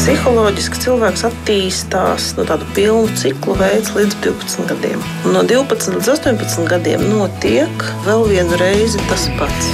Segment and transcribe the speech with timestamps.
[0.00, 5.02] Psiholoģiski cilvēks attīstās no tāda pilna ciklu veids līdz 12 gadiem.
[5.28, 9.68] Un no 12 līdz 18 gadiem notiek vēl vienu reizi tas pats.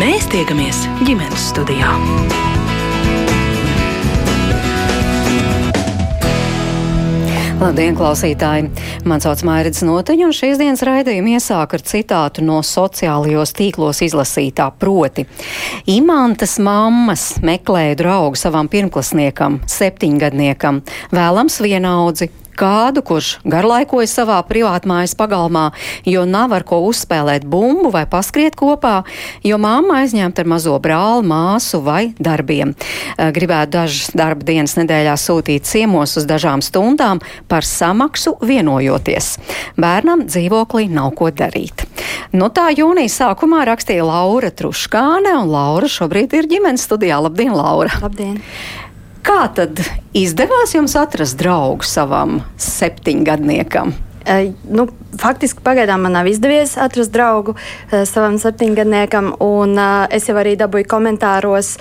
[0.00, 1.92] Mēs tiekamies ģimenes studijā.
[7.60, 8.70] Labdien, klausītāji!
[9.04, 14.70] Mans sauc Mairits Noteņa, un šīs dienas raidījumu iesāk ar citātu no sociālajos tīklos izlasītā
[14.80, 15.26] proti.
[15.92, 20.80] Imantas mammas meklēja draugu savam pirmklasniekam, septiņgadniekam,
[21.12, 22.30] vēlams vienaudzi,
[22.60, 25.70] kādu, kurš garlaikojas savā privātmājas pagalmā,
[26.08, 29.00] jo nav ar ko uzspēlēt bumbu vai paskriet kopā,
[29.46, 32.74] jo mamma aizņemta ar mazo brāli, māsu vai darbiem.
[32.74, 39.32] Eh, gribētu dažas darba dienas nedēļā sūtīt ciemos uz dažām stundām par samaksu vienojoties.
[39.80, 41.86] Bērnam dzīvoklī nav ko darīt.
[42.32, 47.22] Nu, tā jūnija sākumā rakstīja Laura Truškāne, un Laura šobrīd ir ģimenes studijā.
[47.22, 48.00] Labdien, Laura!
[48.02, 48.38] Labdien!
[49.26, 49.82] Kā tad
[50.16, 53.92] izdevās jums atrast draugu savam septiņgadniekam?
[54.20, 54.84] Uh, nu,
[55.16, 60.54] faktiski pagaidām man nav izdevies atrast draugu uh, savam septiņgadniekam, un uh, es jau arī
[60.60, 61.72] dabūju komentāros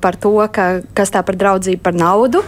[0.00, 2.40] par to, ka, kas tā par draudzību par naudu,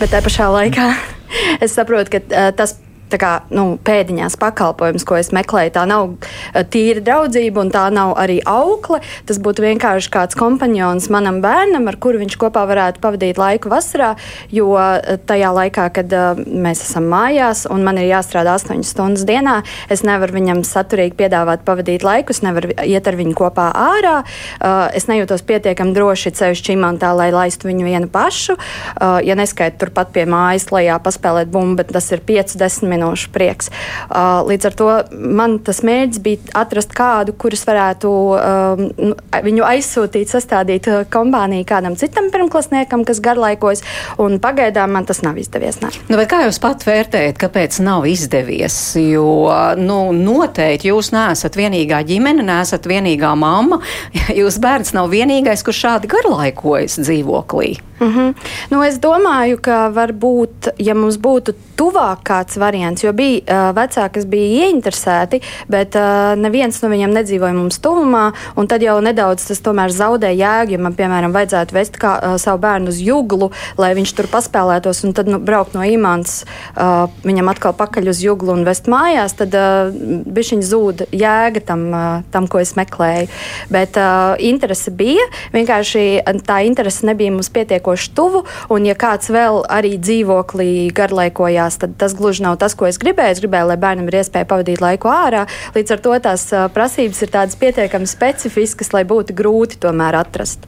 [0.00, 0.88] bet tajā pašā laikā
[1.64, 2.76] es saprotu, ka tas
[3.18, 5.72] kā, nu, pēdiņās pakalpojums, ko es meklēju.
[5.74, 9.00] Tā nav eh, tīra draudzība, un tā nav arī aukle.
[9.28, 14.12] Tas būtu vienkārši kāds kompanions manam bērnam, ar kuru viņš kopā varētu pavadīt laiku vasarā.
[14.54, 19.26] Jo eh, tajā laikā, kad uh, mēs esam mājās un man ir jāstrādā 8 stundas
[19.28, 24.16] dienā, es nevaru viņam saturīgi piedāvāt pavadīt laiku, es nevaru iet ar viņu kopā ārā.
[24.22, 28.56] Uh, es nejūtos pietiekami droši ceļš čimantā, lai laistu viņu vienu pašu.
[28.56, 33.30] Uh, ja neskaitu turpat pie mājas lejā paspēlēt bumbu, bet tas ir 5-10 minūtes salīdzinoši
[33.32, 33.70] prieks.
[34.10, 39.64] Uh, līdz ar to man tas mērķis bija atrast kādu, kurus varētu um, nu, viņu
[39.66, 43.82] aizsūtīt, sastādīt uh, kompāniju kādam citam pirmklasniekam, kas garlaikojas,
[44.18, 45.80] un pagaidām man tas nav izdevies.
[45.82, 45.92] Ne.
[46.10, 48.78] Nu, kā jūs pat vērtējat, kāpēc nav izdevies?
[49.00, 53.80] Jo nu, noteikti jūs neesat vienīgā ģimene, neesat vienīgā mamma.
[54.40, 57.78] Jūs bērns nav vienīgais, kurš šādi garlaikojas dzīvoklī.
[58.00, 58.34] Mm -hmm.
[58.70, 64.14] nu, es domāju, ka varbūt, ja mums būtu tuvāk kāds variants, jo bija uh, vecāki,
[64.14, 69.46] kas bija ieinteresēti, bet uh, neviens no viņiem nedzīvoja mums tuvumā, un tad jau nedaudz
[69.48, 73.50] tas tomēr zaudē jēgu, ja man, piemēram, vajadzētu vest kā, uh, savu bērnu uz juglu,
[73.76, 76.44] lai viņš tur paspēlētos, un tad nu, braukt no imants
[76.76, 79.92] uh, viņam atkal pakaļ uz juglu un vest mājās, tad uh,
[80.26, 83.28] bišķiņ zūd jēga tam, uh, tam, ko es meklēju.
[83.70, 89.30] Bet uh, interese bija, vienkārši tā interese nebija mums pietiekoši pietiekoši tuvu, un ja kāds
[89.30, 93.32] vēl arī dzīvoklī garlaikojās, tad tas gluži nav tas, ko es gribēju.
[93.32, 95.46] Es gribēju, lai bērnam ir iespēja pavadīt laiku ārā.
[95.74, 100.66] Līdz ar to tās prasības ir tādas pietiekami specifiskas, lai būtu grūti tomēr atrast.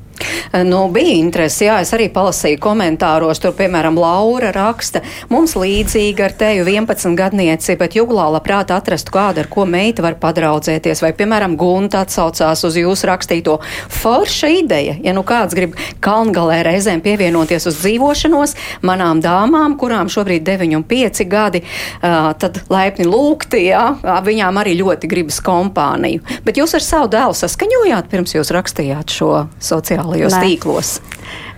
[0.52, 5.00] Nu, bija interesi, jā, es arī palasīju komentāros, tur, piemēram, Laura raksta,
[5.32, 10.18] mums līdzīgi ar teju 11 gadnieci, bet juglā labprāt atrastu kādu, ar ko meita var
[10.20, 13.58] padraudzēties, vai, piemēram, Gunta atsaucās uz jūsu rakstīto.
[14.02, 20.44] Forša ideja, ja nu kāds grib kalngalē reizēm pievienoties uz dzīvošanos, manām dāmām, kurām šobrīd
[20.44, 21.64] 9 un 5 gadi,
[22.02, 23.86] tad laipni lūgti, jā,
[24.28, 26.20] viņām arī ļoti gribas kompāniju.
[26.44, 30.42] Bet jūs ar savu dēlu saskaņojāt pirms jūs rakstījāt šo sociālo sociālajos Nē.
[30.44, 31.00] tīklos?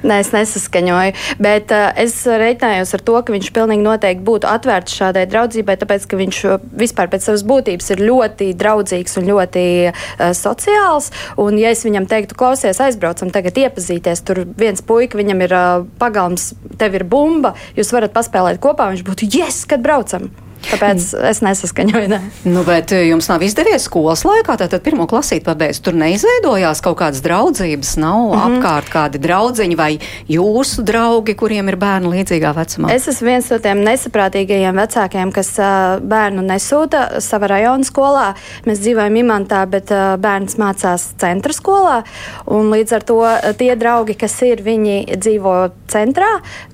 [0.05, 4.99] Nē, es nesaskaņoju, bet uh, es reiķinājos ar to, ka viņš pilnīgi noteikti būtu atvērts
[5.01, 9.65] šādai draudzībai, tāpēc, ka viņš uh, vispār pēc savas būtības ir ļoti draudzīgs un ļoti
[9.89, 11.09] uh, sociāls.
[11.41, 15.89] Un, ja es viņam teiktu, klausies, aizbraucam tagad iepazīties, tur viens puika, viņam ir uh,
[15.99, 20.29] pagalms, tev ir bumba, jūs varat paspēlēt kopā, viņš būtu, yes, kad braucam!
[20.71, 22.09] Tāpēc es nesaskaņoju.
[22.11, 22.21] Ne.
[22.49, 25.83] Nu, bet eh, jums nav izdevies skolas laikā, tātad pirmo klasīti pabeigts.
[25.85, 28.59] Tur neizveidojās kaut kādas draudzības, nav mm -hmm.
[28.59, 29.91] apkārt kādi draudziņi vai
[30.31, 32.93] jūsu draugi, kuriem ir bērni līdzīgā vecumā.
[32.95, 38.35] Es esmu viens no tiem nesaprātīgajiem vecākiem, kas uh, bērnu nesūta savā rajona skolā.
[38.67, 42.03] Mēs dzīvojam Imantā, bet uh, bērns mācās centra skolā.
[42.47, 43.21] Līdz ar to
[43.59, 45.55] tie draugi, kas ir, viņi dzīvo
[45.91, 46.31] centrā,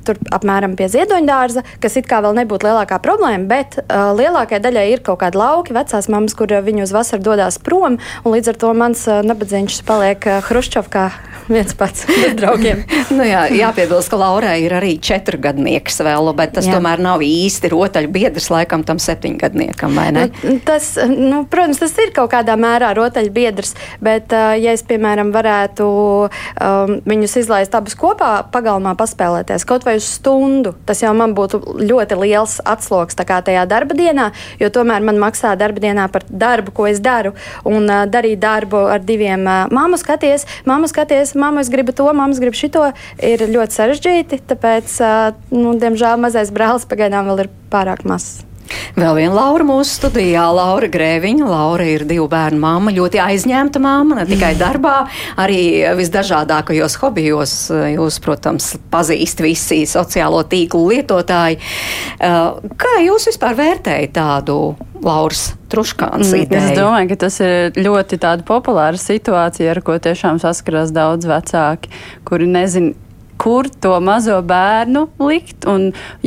[0.06, 4.86] tur apmēram pie ziedoņdārza, kas it kā vēl nebūtu lielākā problēma, bet uh, lielākajai daļai
[4.92, 8.60] ir kaut kādi lauki, vecās mammas, kur viņi uz vasaru dodas prom, un līdz ar
[8.60, 11.04] to mans uh, nabadzīgs paliek uh, Hruščovkā
[11.54, 12.84] viens pats bez draugiem.
[13.16, 16.76] nu jā, jāpiebilst, ka Laurai ir arī četrgadnieks vēl, bet tas jā.
[16.76, 20.26] tomēr nav īsti rotaļbiedrs laikam tam septiņgadniekam, vai ne?
[20.44, 23.74] Nu, tas, nu, protams, tas ir kaut kādā mērā rotaļbiedrs,
[24.04, 29.96] bet uh, ja es, piemēram, varētu um, viņus izlaist abus kopā pagalmā paspēlēties kaut vai
[30.00, 34.30] uz stundu, tas jau man būtu ļoti liels atsloks tajā darba dienā,
[34.60, 37.34] jo tomēr man maksā darba dienā par darbu, ko es daru.
[37.68, 42.10] Un uh, darīt darbu ar diviem uh, māmu skaties, māmu skaties, māmu es gribu to,
[42.10, 42.86] māmu es gribu šito,
[43.22, 44.42] ir ļoti sarežģīti.
[44.50, 48.49] Tāpēc, uh, nu, diemžēl, mazais brālis pagaidām vēl ir pārāk mazs.
[48.98, 51.46] Vēl viena Laura mūsu studijā, Laura Grēviņa.
[51.50, 54.96] Laura ir divu bērnu mamma, ļoti aizņemta mamma, ne tikai darbā,
[55.40, 55.60] arī
[55.98, 57.54] visdažādākajos hobijos.
[57.70, 61.60] Jūs, protams, pazīst visi sociālo tīklu lietotāji.
[62.20, 64.58] Uh, kā jūs vispār vērtējat tādu
[65.04, 66.62] Lauras Truškāns mm, ideju?
[66.62, 71.92] Es domāju, ka tas ir ļoti populāra situācija, ar ko tiešām saskarās daudz vecāki,
[72.28, 73.09] kuri nezina
[73.40, 75.64] kur to mazo bērnu likt.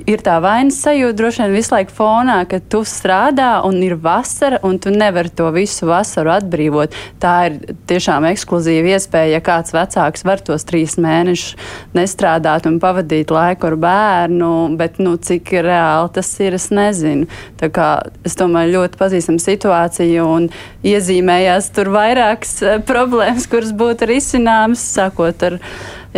[0.10, 4.60] Ir tā vainas sajūta droši vien visu laiku fonā, ka tu strādā un ir vasara,
[4.66, 6.98] un tu nevari to visu vasaru atbrīvot.
[7.22, 11.54] Tā ir tiešām ekskluzīva iespēja, ja kāds vecāks var tos trīs mēnešus
[11.94, 17.30] nestrādāt un pavadīt laiku ar bērnu, bet nu, cik reāli tas ir, es nezinu.
[17.62, 17.90] Tā kā,
[18.26, 20.50] es domāju, ļoti pazīstama situācija un
[20.82, 25.62] iezīmējās tur vairākas eh, problēmas, kuras būtu risināmas, sākot ar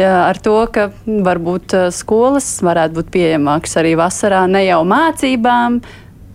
[0.04, 5.80] ar to, ka varbūt eh, skolas varētu būt pieejamākas arī vasarā ne jau mācībām,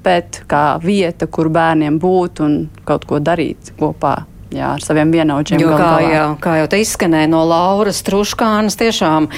[0.05, 2.59] bet kā vieta, kur bērniem būt un
[2.89, 5.63] kaut ko darīt kopā jā, ar saviem vienaudžiem.
[5.63, 9.29] Jo, kā, jā, kā jau te izskanēja no Lauras Truškānas, tiešām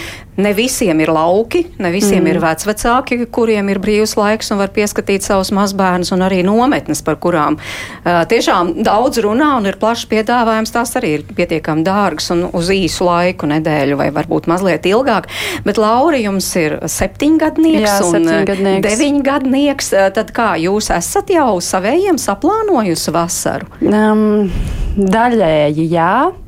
[0.41, 2.31] ne visiem ir lauki, ne visiem mm.
[2.32, 7.19] ir vecvecāki, kuriem ir brīvs laiks un var pieskatīt savus mazbērnus, un arī nometnes, par
[7.20, 10.73] kurām uh, tiešām daudz runā un ir plašs piedāvājums.
[10.73, 15.29] Tās arī ir pietiekami dārgas un uz īsu laiku, nedēļu vai varbūt mazliet ilgāk.
[15.67, 18.87] Bet Laura jums ir septiņgadnieks Jā, un septiņgadnieks.
[18.88, 19.93] deviņgadnieks.
[20.17, 23.69] Tad kā jūs esat jau savējiem saplānojusi vasaru?
[23.85, 24.49] Um,
[24.97, 26.42] daļēji jā, uh,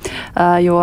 [0.65, 0.79] jo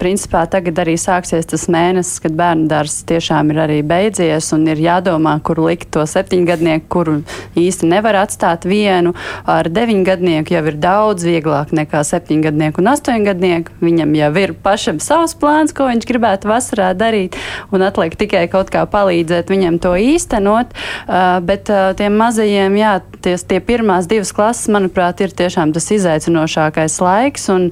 [0.00, 4.80] principā tagad arī sāksies tas mēnesis, kad bērnu dārzs tiešām ir arī beidzies un ir
[4.82, 7.16] jādomā, kur likt to septiņgadnieku, kuru
[7.58, 9.14] īsti nevar atstāt vienu.
[9.48, 13.78] Ar deviņgadnieku jau ir daudz vieglāk nekā septiņgadnieku un astoņgadnieku.
[13.84, 17.36] Viņam jau ir pašam savs plāns, ko viņš gribētu vasarā darīt,
[17.74, 20.72] un atliek tikai kaut kā palīdzēt viņam to īstenot.
[21.06, 25.88] Uh, bet uh, tiem mazajiem, jā, ties, tie pirmās divas klases, manuprāt, ir tiešām tas
[25.94, 27.48] izaicinošākais laiks.
[27.52, 27.68] Un,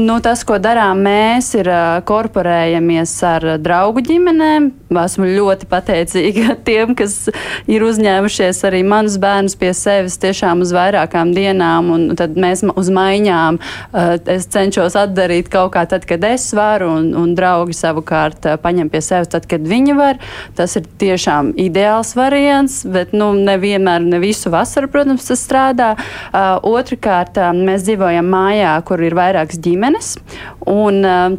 [0.00, 1.68] nu, tas, ko darām mēs, ir
[2.08, 4.70] korporējamies ar draugu ģimenēm.
[5.04, 7.28] Esmu ļoti pateicīga tiem, kas
[7.70, 12.90] ir uzņēmušies arī manus bērnus pie sevis tiešām uz vairākām dienām, un tad mēs uz
[12.94, 13.60] maiņām
[14.34, 19.02] es cenšos atdarīt kaut kā tad, kad es varu, un, un draugi savukārt paņem pie
[19.04, 20.20] sevis tad, kad viņi var.
[20.58, 25.94] Tas ir tiešām ideāls variants, bet nu, nevienmēr, ne visu vasaru, protams, tas strādā.
[26.30, 30.14] Uh, Otrakārt, mēs dzīvojam mājā, kur ir vairākas ģimenes.
[30.66, 31.36] Un, uh,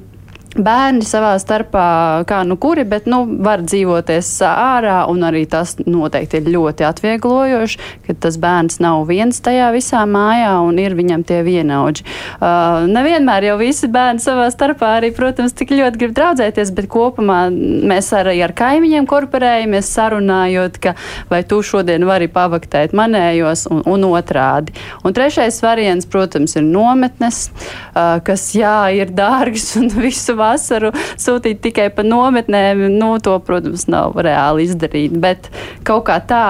[0.56, 6.40] bērni savā starpā, kā nu kuri, bet nu, var dzīvoties ārā, un arī tas noteikti
[6.40, 11.42] ir ļoti atvieglojoši, ka tas bērns nav viens tajā visā mājā un ir viņam tie
[11.46, 12.06] vienaudži.
[12.40, 17.42] Uh, nevienmēr jau visi bērni savā starpā arī, protams, tik ļoti grib draudzēties, bet kopumā
[17.52, 20.96] mēs arī ar kaimiņiem korporējamies sarunājot, ka
[21.32, 24.76] vai tu šodien vari pavaktēt manējos un, un otrādi.
[25.04, 31.64] Un trešais variants, protams, ir nometnes, uh, kas jā, ir dārgas un visu vasaru sūtīt
[31.66, 35.18] tikai pa nometnēm, nu, to, protams, nav reāli izdarīt.
[35.20, 35.52] Bet
[35.88, 36.46] kaut kā tā.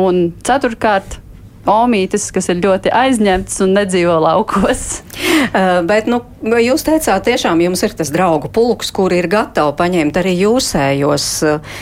[0.00, 1.20] Un ceturkārt,
[1.70, 4.84] omītes, kas ir ļoti aizņemtas un nedzīvo laukos.
[5.00, 6.20] Uh, bet, nu,
[6.60, 11.28] jūs teicāt, tiešām jums ir tas draugu pulks, kur ir gatavi paņemt arī jūsējos.
[11.48, 11.76] Uh,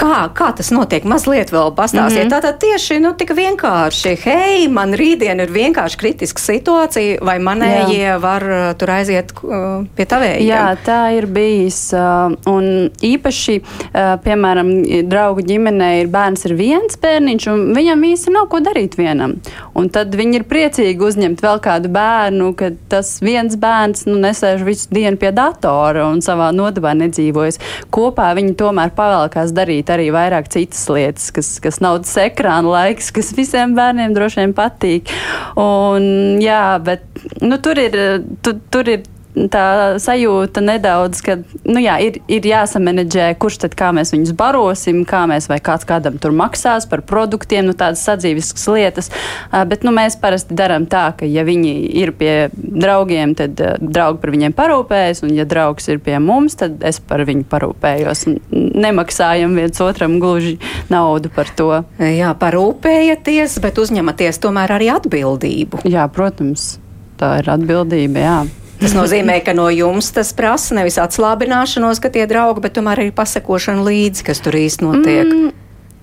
[0.00, 1.04] Kā, kā tas notiek?
[1.04, 2.24] Mazliet vēl pastāstiet.
[2.24, 2.32] Mm -hmm.
[2.32, 8.20] Tātad tieši nu, tik vienkārši, hei, man rītdien ir vienkārši kritiska situācija, vai manējie Jā.
[8.20, 10.46] var uh, tur aiziet uh, pie tavējiem?
[10.46, 11.92] Jā, tā ir bijis.
[11.92, 14.70] Uh, un īpaši, uh, piemēram,
[15.08, 19.36] draugu ģimenē ir bērns ir viens bērniņš, un viņam īsti nav ko darīt vienam.
[19.74, 24.64] Un tad viņi ir priecīgi uzņemt vēl kādu bērnu, kad tas viens bērns nu, nesēž
[24.64, 27.60] visu dienu pie datora un savā nodabā nedzīvojas.
[27.90, 32.70] Kopā viņi tomēr pavēlkās darīt darīt arī vairāk citas lietas, kas, kas nav tas ekrāna
[32.70, 35.10] laiks, kas visiem bērniem droši vien patīk.
[35.60, 37.06] Un, jā, bet
[37.42, 37.96] nu, tur ir.
[38.44, 39.02] Tu, tur ir
[39.50, 39.64] tā
[40.02, 41.36] sajūta nedaudz, ka
[41.68, 45.86] nu jā, ir, ir jāsamanedžē, kurš tad kā mēs viņus barosim, kā mēs vai kāds
[45.88, 49.10] kādam tur maksās par produktiem, nu tādas sadzīviskas lietas.
[49.70, 54.34] Bet nu, mēs parasti darām tā, ka ja viņi ir pie draugiem, tad draugi par
[54.34, 58.26] viņiem parūpējas, un ja draugs ir pie mums, tad es par viņu parūpējos.
[58.50, 60.56] Nemaksājam viens otram gluži
[60.90, 61.70] naudu par to.
[62.02, 65.84] Jā, parūpējaties, bet uzņematies tomēr arī atbildību.
[65.90, 66.72] Jā, protams,
[67.20, 68.26] tā ir atbildība.
[68.26, 68.40] Jā.
[68.80, 73.10] Tas nozīmē, ka no jums tas prasa nevis atslābināšanos, ka tie draugi, bet tomēr arī
[73.12, 75.28] pasekošana līdzi, kas tur īsti notiek.
[75.28, 75.50] Mm.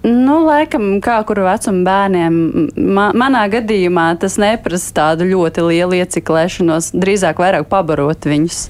[0.08, 2.36] Nu, laikam, kā kuru vecumu bērniem,
[2.78, 8.68] ma manā gadījumā tas neprasa tādu ļoti lielu ieciklēšanos, drīzāk vairāk pabarot viņus,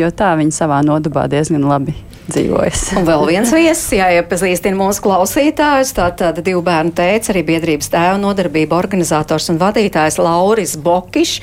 [0.00, 1.94] jo tā viņi savā nodabā diezgan labi
[2.30, 2.84] dzīvojas.
[2.98, 5.94] Un vēl viens viesis, jāiepazīstina mūsu klausītājus.
[5.96, 11.40] Tātad divu bērnu teica arī biedrības tēva nodarbība organizators un vadītājs Lauris Bokišs,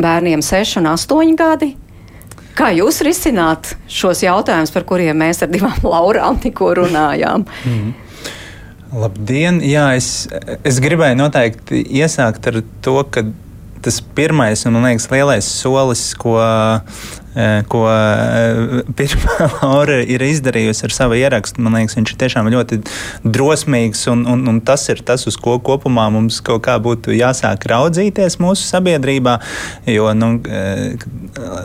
[0.00, 1.72] bērniem 6 un 8 gadi.
[2.58, 7.46] Kā jūs risināt šos jautājumus, par kuriem mēs ar divām Laurām tikko runājām?
[7.64, 7.92] Mm.
[9.00, 9.60] Labdien!
[9.62, 10.26] Jā, es,
[10.66, 13.22] es gribēju noteikti iesākt ar to, ka
[13.80, 16.36] tas pirmais un, man liekas, lielais solis, ko
[17.70, 21.62] ko eh, pirmā Laura ir izdarījusi ar savu ierakstu.
[21.62, 22.80] Man liekas, viņš ir tiešām ļoti
[23.22, 27.68] drosmīgs, un, un, un tas ir tas, uz ko kopumā mums kaut kā būtu jāsāk
[27.70, 29.36] raudzīties mūsu sabiedrībā.
[29.90, 30.98] Jo nu, eh,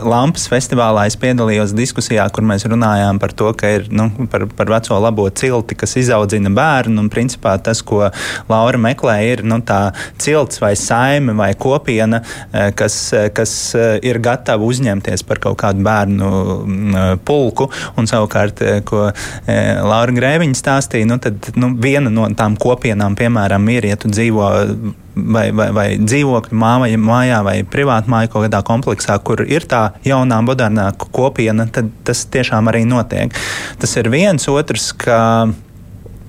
[0.06, 4.70] Lampas festivālā es piedalījos diskusijā, kur mēs runājām par to, ka ir nu, par, par
[4.70, 8.04] veco labo cilti, kas izaudzina bērnu, un principā tas, ko
[8.50, 9.90] Laura meklē, ir nu, tā
[10.22, 12.22] cilts vai saime vai kopiena,
[12.78, 12.96] kas,
[13.34, 13.52] kas
[14.06, 17.70] ir gatava uzņemties par kaut kaut kādu bērnu mm, pulku.
[17.96, 19.08] Un savukārt, ko
[19.46, 24.52] Laura Grēviņa stāstīja, nu, tad nu, viena no tām kopienām, piemēram, ir, ja tu dzīvo
[25.16, 29.88] vai, vai, vai dzīvokļu māja, mājā vai privātu māju kaut kādā kompleksā, kur ir tā
[30.06, 33.34] jaunā, modernā kopiena, tad tas tiešām arī notiek.
[33.80, 35.20] Tas ir viens otrs, ka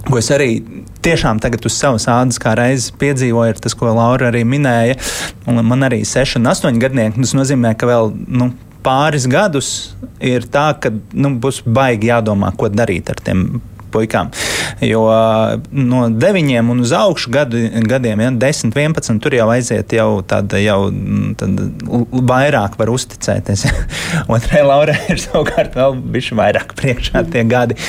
[0.08, 0.62] ko es arī
[1.04, 4.96] tiešām tagad uz savas ādas kā reizes piedzīvoju, ir tas, ko Laura arī minēja.
[5.48, 7.20] Man arī ir 6 un 8 gadnieki.
[7.24, 8.52] Tas nozīmē, ka vēl nu,
[8.88, 9.72] pāris gadus
[10.24, 13.50] ir tā, ka nu, būs baigi jādomā, ko darīt ar tiem
[13.92, 14.32] puikām.
[14.84, 15.04] Jo
[15.72, 20.60] no 9 un uz augšu gadu, gadiem, ja, 10, 11, tur jau aiziet, jau tāda
[20.62, 20.80] jau
[21.40, 21.70] tāda
[22.32, 23.66] vairāk var uzticēties.
[24.34, 27.80] Otrai Laurai ir savukārt vēl bišķi vairāk priekšā tie gadi.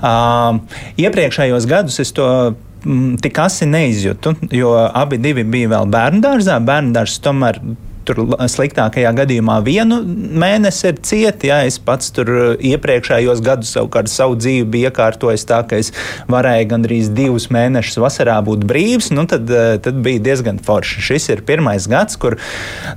[0.00, 0.60] Uh,
[1.00, 2.28] iepriekšējos gadus es to
[3.24, 6.58] tik asi neizjūtu, jo abi bija vēl bērnu dārzā.
[6.60, 7.62] Bērnu dārzs tomēr
[8.06, 11.50] tur sliktākajā gadījumā vienu mēnesi ir cieti.
[11.50, 15.92] Ja es pats tur iepriekšējos gadus savukārt savu dzīvi biju iekārtojis tā, ka es
[16.30, 21.04] varēju gandrīz divus mēnešus vasarā būt brīvs, nu tad, eh, tad bija diezgan forši.
[21.04, 22.38] Šis ir pirmais gads, kur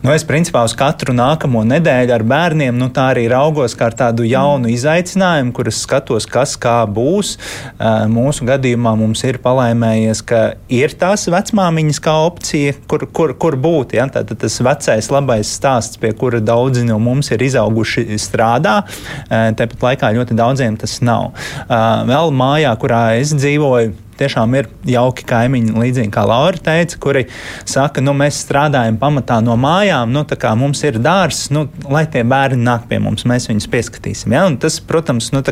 [0.04, 4.28] nu, es principā uz katru nākamo nedēļu ar bērniem nu, tā arī raugos kā tādu
[4.28, 7.38] jaunu izaicinājumu, kur es skatos, kas kā būs.
[7.38, 13.56] Eh, mūsu gadījumā mums ir palaimējies, ka ir tās vecmāmiņas kā opcija, kur, kur, kur
[13.56, 13.98] būt.
[13.98, 14.08] Ja?
[14.12, 18.84] Tātad tas vecais īstais labais stāsts, pie kura daudzi no mums ir izauguši, strādā.
[19.30, 21.34] Eh, tāpat laikā ļoti daudziem tas nav.
[21.70, 21.76] Eh,
[22.10, 27.26] vēl mājā, kurā es dzīvoju, tiešām ir jauki kaimiņi, līdzīgi kā Laura teica, kuri
[27.66, 32.06] saka, nu, mēs strādājam pamatā no mājām, nu, tā kā mums ir dārsts, nu, lai
[32.10, 34.34] tie bērni nāk pie mums, mēs viņus pieskatīsim.
[34.34, 34.48] Ja?
[34.50, 35.44] Un tas, protams, nu,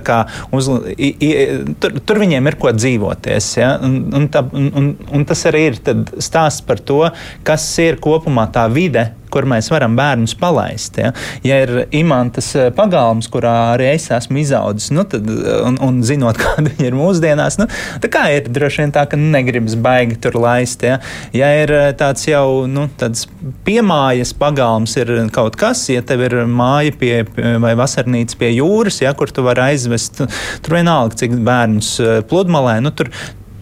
[0.55, 1.31] uz, i, i,
[1.79, 3.51] tur, tur viņiem ir ko dzīvoties.
[3.59, 3.75] Ja?
[3.85, 5.79] Un, un, tā, un, un tas arī ir
[6.17, 7.03] stāsts par to,
[7.45, 10.99] kas ir kopumā tā vide, kur mēs varam bērnus palaist.
[11.01, 11.11] Ja,
[11.43, 15.27] ja ir imantas eh, pagalms, kurā arī es esmu izaudzis, nu, tad,
[15.67, 17.67] un, un zinot, kāda ir mūsdienās, nu,
[18.03, 20.85] tā kā ir droši vien tā, ka negribas baigi tur laist.
[20.87, 20.99] Ja,
[21.35, 23.27] ja ir eh, tāds jau nu, tāds
[23.67, 27.13] piemājas pagalms, ir kaut kas, ja tev ir māja pie,
[27.61, 30.23] vai vasarnīca pie jūras, ja, kur tu vari aizvest,
[30.65, 32.79] tur vienalga, cik bērnus eh, pludmalē.
[32.85, 33.11] Nu, tur,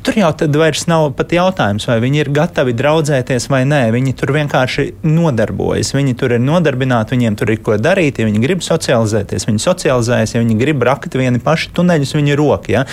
[0.04, 3.86] Tur jau tad vairs nav pat jautājums, vai viņi ir gatavi draudzēties vai nē.
[3.96, 5.94] Viņi tur vienkārši nodarbojas.
[5.96, 8.20] Viņi tur ir nodarbināti, viņiem tur ir ko darīt.
[8.20, 10.36] Ja viņi grib socializēties, viņi socializējas.
[10.36, 12.68] Ja viņi grib rakt vieni paši tuneļus, viņi rok.
[12.74, 12.84] Ja?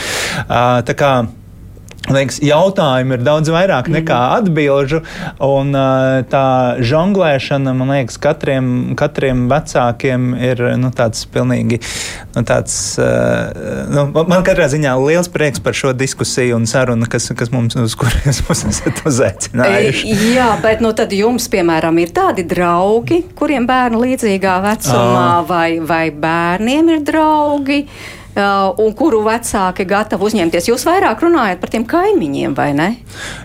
[0.46, 0.78] Uh,
[2.08, 4.36] Liekas, jautājumi ir daudz vairāk nekā mhm.
[4.40, 5.02] atbildžu.
[5.44, 5.74] Un,
[6.32, 6.44] tā
[6.80, 11.80] žonglēšana, man liekas, katriem, katriem vecākiem ir nu, tāds pilnīgi.
[12.32, 12.74] Nu, tāds,
[13.92, 17.96] nu, man katrā ziņā liels prieks par šo diskusiju un sarunu, kas, kas mums, uz
[18.00, 20.16] kuriem mums esat uzaicinājuši.
[20.32, 25.44] Jā, bet nu, tad jums, piemēram, ir tādi draugi, kuriem bērnu līdzīgā vecumā, oh.
[25.50, 27.84] vai, vai bērniem ir draugi?
[28.30, 30.68] Uh, un kuru vecāki gatavi uzņemties.
[30.70, 32.86] Jūs vairāk runājat par tiem kaimiņiem, vai ne?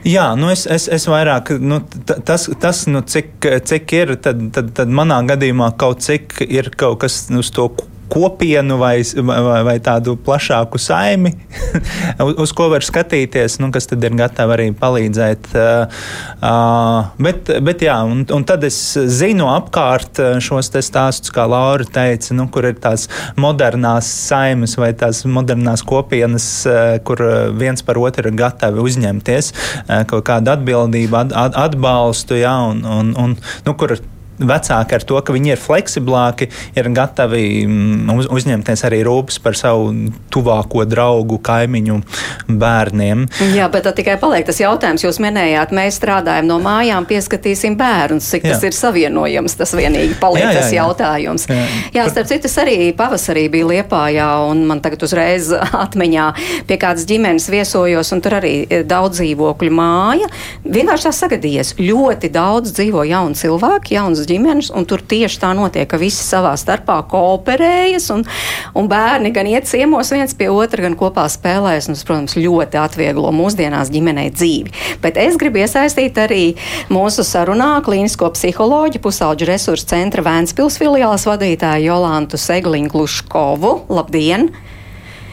[0.06, 4.70] Jā, nu es, es, es vairāk, nu, tas, tas nu, cik, cik ir, tad, tad,
[4.78, 7.72] tad manā gadījumā kaut cik ir kaut kas uz to
[8.12, 11.34] kopienu vai, vai, vai tādu plašāku saimi,
[12.44, 15.50] uz ko var skatīties, nu, kas tad ir gatavi arī palīdzēt.
[15.56, 18.78] Uh, bet, bet jā, un, un tad es
[19.20, 23.08] zinu apkārt šos stāstus, kā Laura teica, nu, kur ir tās
[23.40, 26.48] modernās saimes vai tās modernās kopienas,
[27.08, 27.22] kur
[27.58, 29.54] viens par otru ir gatavi uzņemties
[30.10, 33.96] kaut kādu atbildību, at, at, atbalstu, jā, un, un, un nu, kur
[34.40, 39.58] vecāki ar to, ka viņi ir fleksiblāki, ir gatavi mm, uz, uzņemties arī rūpes par
[39.58, 39.92] savu
[40.34, 42.00] tuvāko draugu, kaimiņu
[42.48, 43.26] bērniem.
[43.56, 48.48] Jā, bet tikai paliek tas jautājums, jūs minējāt, mēs strādājam no mājām, pieskatīsim bērnus, cik
[48.48, 48.56] jā.
[48.56, 50.64] tas ir savienojams, tas vienīgi paliek jā, jā, jā.
[50.64, 51.48] tas jautājums.
[51.50, 55.52] Jā, jā starp citu, es arī pavasarī biju Liepājā, un man tagad uzreiz
[55.86, 56.28] atmiņā
[56.70, 58.56] pie kādas ģimenes viesojos, un tur arī
[58.88, 60.30] daudz dzīvokļu māja.
[60.66, 61.76] Vienkārši tā sagadījies.
[61.80, 66.56] Ļoti daudz dzīvo jaunu cilvēku, jaunas ģimenes, un tur tieši tā notiek, ka visi savā
[66.58, 68.26] starpā kooperējas, un,
[68.76, 71.90] un bērni gan iet ciemos viens pie otra, gan kopā spēlējas.
[71.90, 74.74] Un, tas, protams, ļoti atvieglo mūsdienās ģimenei dzīvi.
[75.02, 76.56] Bet es gribu iesaistīt arī
[76.90, 83.76] mūsu sarunā klīnisko psiholoģiju, pusauģu resursu centra Vēnspils filiālas vadītāju Jolantu Segliņu Kluškovu.
[83.90, 84.50] Labdien!
[84.50, 84.75] Labdien.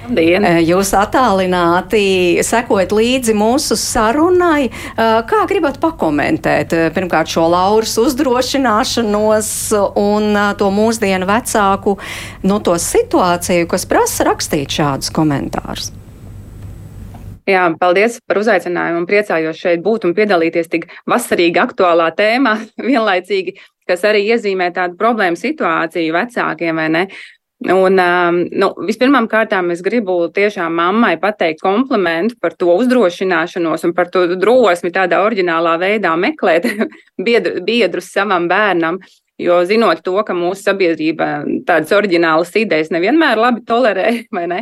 [0.02, 4.66] Eh, jūs attālināti sekojat līdzi mūsu sarunai.
[4.66, 9.50] Eh, kā gribat pakomentēt eh, pirmkārt šo Lauras uzdrošināšanos
[10.02, 11.96] un to mūsdienu vecāku
[12.42, 15.92] no to situāciju, kas prasa rakstīt šādus komentārus?
[17.46, 22.56] Jā, paldies par uzaicinājumu un priecājos šeit būt un piedalīties tik vasarīgi aktuālā tēmā
[22.90, 23.54] vienlaicīgi,
[23.86, 27.06] kas arī iezīmē tādu problēmu situāciju vecākiem, vai ne?
[27.62, 33.94] Un, um, nu, vispirmām kārtām es gribu tiešām mammai pateikt komplimentu par to uzdrošināšanos un
[33.94, 36.66] par to drosmi tādā oriģinālā veidā meklēt
[37.26, 38.98] biedru, biedrus savam bērnam.
[39.40, 41.26] Jo zinot to, ka mūsu sabiedrība
[41.66, 44.10] tādas oriģinālas idejas nevienmēr labi tolerē,
[44.52, 44.60] ne,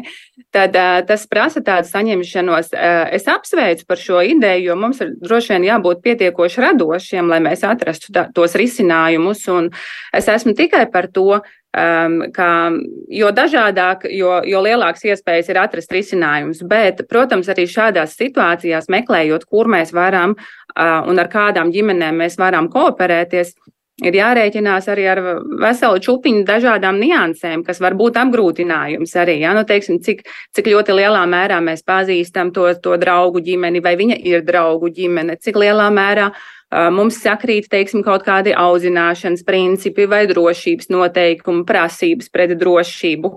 [0.54, 2.70] tad uh, tas prasa tādu saņemšanos.
[2.72, 7.40] Uh, es apsveicu par šo ideju, jo mums ir droši vien jābūt pietiekoši radošiem, lai
[7.44, 9.42] mēs atrastu tā, tos risinājumus.
[9.52, 9.72] Un
[10.16, 12.72] es esmu tikai par to, Um, ka,
[13.14, 16.64] jo dažādāk, jo, jo lielāks iespējas ir atrast risinājumus.
[16.66, 22.40] Bet, protams, arī šādās situācijās meklējot, kur mēs varam uh, un ar kādām ģimenēm mēs
[22.42, 23.54] varam kooperēties,
[24.02, 25.22] ir jārēķinās arī ar
[25.62, 29.38] veselu čupiņu dažādām niansēm, kas var būt apgrūtinājums arī.
[29.44, 29.54] Ja?
[29.54, 34.18] Nu, teiksim, cik, cik ļoti lielā mērā mēs pazīstam to, to draugu ģimeni, vai viņa
[34.26, 40.22] ir draugu ģimene, cik lielā mērā uh, mums sakrīt, teiksim, kaut kādi audzināšanas principi vai
[40.30, 43.34] drošības noteikumi, prasības pret drošību.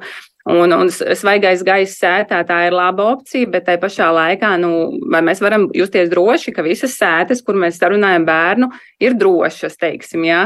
[0.53, 5.21] Un, un svaigais gaiss sētā tā ir laba opcija, bet tai pašā laikā, nu, vai
[5.23, 8.67] mēs varam justies droši, ka visas sētas, kur mēs sarunājam bērnu,
[8.99, 10.41] ir drošas, teiksim, jā.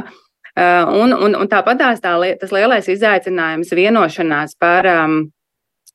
[0.57, 5.17] Un, un, un tāpat tās tā, tas lielais izaicinājums vienošanās par um,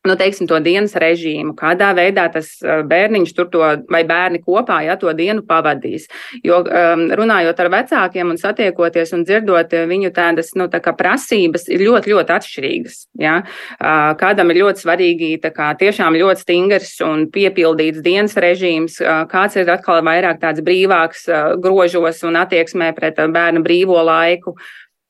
[0.08, 3.62] nu, teiksim, to dienas režīmu, kādā veidā tas uh, bērniņš tur to,
[3.92, 6.08] vai bērni kopā, ja to dienu pavadīs.
[6.42, 10.94] Jo um, runājot ar vecākiem un satiekoties un dzirdot uh, viņu tādas, nu, tā kā
[10.98, 12.98] prasības ir ļoti, ļoti atšķirīgas.
[13.22, 13.38] Ja?
[13.78, 18.98] Uh, kādam ir ļoti svarīgi, tā kā tiešām ļoti stingrs un piepildīts dienas režīms,
[19.30, 21.28] kāds ir atkal vairāk tāds brīvāks
[21.62, 24.56] grožos un attieksmē pret bērnu brīvo laiku.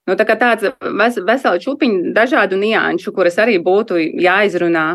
[0.03, 4.87] Nu, tā kā tāds ves, vesela čupiņa dažādu nianšu, kuras arī būtu jāizrunā,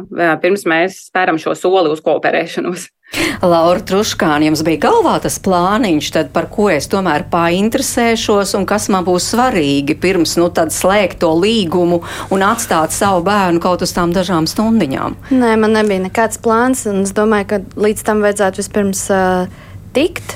[0.44, 2.90] pirms mēs spēram šo soli uz kooperēšanos.
[3.54, 8.90] Laura Truškāna, jums bija galvā tas plāniņš, tad par ko es tomēr painteresēšos un kas
[8.92, 12.02] man būs svarīgi pirms nu, slēgt to līgumu
[12.36, 15.16] un atstāt savu bērnu kaut uz tām dažām stundiņām?
[15.32, 19.48] Nē, man nebija nekāds plāns, un es domāju, ka līdz tam vajadzētu vispirms uh,
[19.96, 20.36] tikt.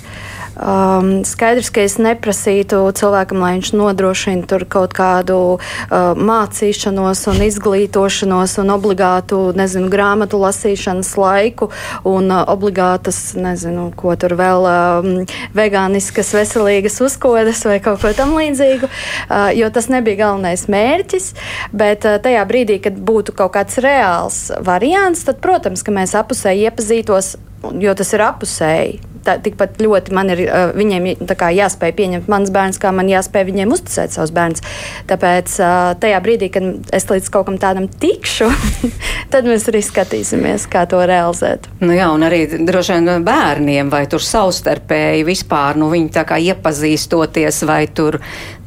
[0.62, 7.42] Um, skaidrs, ka es neprasītu cilvēkam, lai viņš nodrošina tur kaut kādu uh, mācīšanos un
[7.48, 11.72] izglītošanos un obligātu, nezinu, grāmatu lasīšanas laiku
[12.06, 15.12] un uh, obligātas, nezinu, ko tur vēl, um,
[15.58, 21.32] vegāniskas, veselīgas uzkodas vai kaut ko tam līdzīgu, uh, jo tas nebija galvenais mērķis,
[21.74, 26.70] bet uh, tajā brīdī, kad būtu kaut kāds reāls variants, tad, protams, ka mēs apusēji
[26.70, 27.34] iepazītos,
[27.82, 32.52] jo tas ir apusēji tā, tikpat ļoti man ir uh, viņiem kā, jāspēj pieņemt mans
[32.54, 34.64] bērns, kā man jāspēj viņiem uzticēt savus bērnus.
[35.10, 38.50] Tāpēc uh, tajā brīdī, kad es līdz kaut kam tādam tikšu,
[39.34, 41.70] tad mēs arī skatīsimies, kā to realizēt.
[41.84, 46.40] Nu jā, un arī droši vien bērniem, vai tur savstarpēji vispār nu, viņi tā kā
[46.52, 48.22] iepazīstoties, vai tur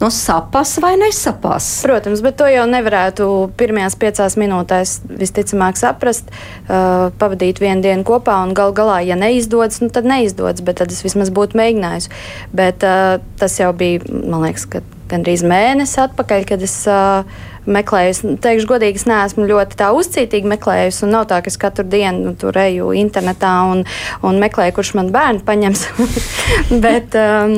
[0.04, 1.80] nu, sapas vai nesapas.
[1.86, 6.28] Protams, bet to jau nevarētu pirmajās piecās minūtēs visticamāk saprast,
[6.68, 10.80] uh, pavadīt vienu dienu kopā un gal galā, ja neizdodas, nu, tad neizdodas izdodas, bet
[10.82, 12.10] tad es vismaz būtu mēģinājusi.
[12.52, 14.66] Bet uh, tas jau bija, man liekas,
[15.14, 17.24] gandrīz mēnesis atpakaļ, kad es uh,
[17.70, 18.34] meklējusi.
[18.44, 22.32] Teikšu, godīgi, es neesmu ļoti tā uzcītīgi meklējusi, nav tā, ka es katru dienu nu,
[22.38, 23.84] tur eju internetā un,
[24.26, 25.84] un meklēju, kurš man bērnu paņems.
[26.84, 27.54] Bet um,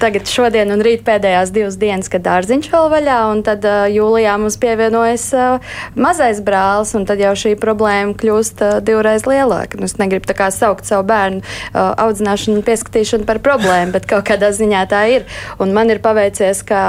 [0.00, 4.36] tagad šodien un rīt pēdējās divas dienas, kad dārziņš vēl vaļā, un tad uh, jūlijā
[4.40, 9.80] mums pievienojas uh, mazais brālis, un tad jau šī problēma kļūst uh, divreiz lielāka.
[9.80, 14.08] Nu, es negribu tā kā saukt savu bērnu uh, audzināšanu un pieskatīšanu par problēmu, bet
[14.10, 15.28] kaut kādā ziņā tā ir.
[15.62, 16.83] Un man ir paveicies, ka,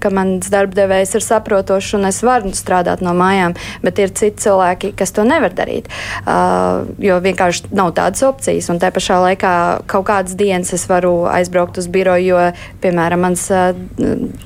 [0.00, 4.92] ka mans darbdevējs ir saprotošs un es varu strādāt no mājām, bet ir citi cilvēki,
[4.98, 5.90] kas to nevar darīt,
[6.24, 8.70] uh, jo vienkārši nav tādas opcijas.
[8.72, 9.52] Un te pašā laikā
[9.90, 12.44] kaut kādas dienas es varu aizbraukt uz biroju, jo,
[12.82, 13.72] piemēram, mans uh,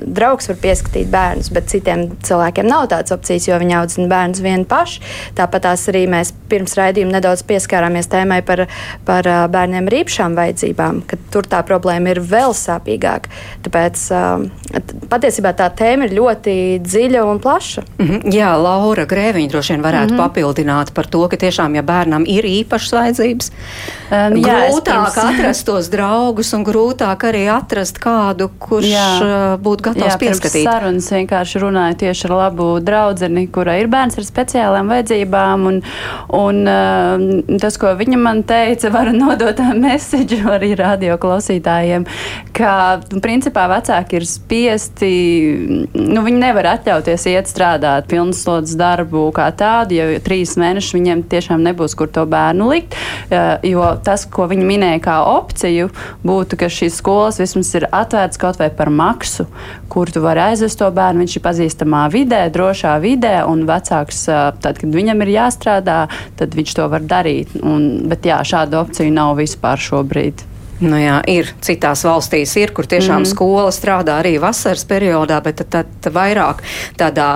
[0.00, 4.68] draugs var pieskatīt bērnus, bet citiem cilvēkiem nav tādas opcijas, jo viņi audzina bērnus vieni
[4.68, 5.02] paši.
[5.38, 8.66] Tāpat arī mēs pirms raidījuma nedaudz pieskārāmies tēmai par,
[9.08, 13.32] par uh, bērniem ar īpašām vajadzībām, ka tur tā problēma ir vēl sāpīgāka.
[13.66, 17.82] Tāpēc uh, patiesībā tā tēma ir ļoti dziļa un plaša.
[17.98, 18.34] Mm -hmm.
[18.34, 20.22] Jā, Laura Grēviņa droši vien varētu mm -hmm.
[20.22, 25.88] papildināt par to, ka tiešām, ja bērnam ir īpašas vajadzības, um, grūtāk jā, atrast tos
[25.88, 29.58] draugus un grūtāk arī atrast kādu, kurš jā.
[29.62, 30.64] būtu gatavs jā, pieskatīt.
[30.64, 35.82] Sarunas vienkārši runāja tieši ar labu draudzeni, kurai ir bērns ar speciālām vajadzībām, un,
[36.28, 42.06] un uh, tas, ko viņa man teica, var nodot mēsīģu arī radio klausītājiem,
[42.52, 49.96] ka, principā, vecāki ir spiesti, nu, viņi nevar atļauties iet strādāt pilnslodzes darbu kā tādu,
[49.98, 52.96] ja trīs mēnešus viņiem tiešām nebūs, kur to bērnu likt,
[53.66, 55.90] jo tas, ko viņi minēja kā opciju,
[56.26, 59.46] būtu, ka šīs skolas vismaz ir atvērts kaut vai par maksu,
[59.92, 64.24] kur tu vari aizvest to bērnu, viņš ir pazīstamā vidē, drošā vidē, un vecāks,
[64.64, 66.00] tad, kad viņam ir jāstrādā,
[66.38, 67.54] tad viņš to var darīt.
[67.62, 70.44] Un, bet jā, šāda opcija nav vispār šobrīd.
[70.82, 73.28] Nu jā, ir citās valstīs, ir, kur tiešām mm.
[73.30, 76.64] skola strādā arī vasaras periodā, bet tad, tad, tad vairāk
[76.98, 77.28] tādā,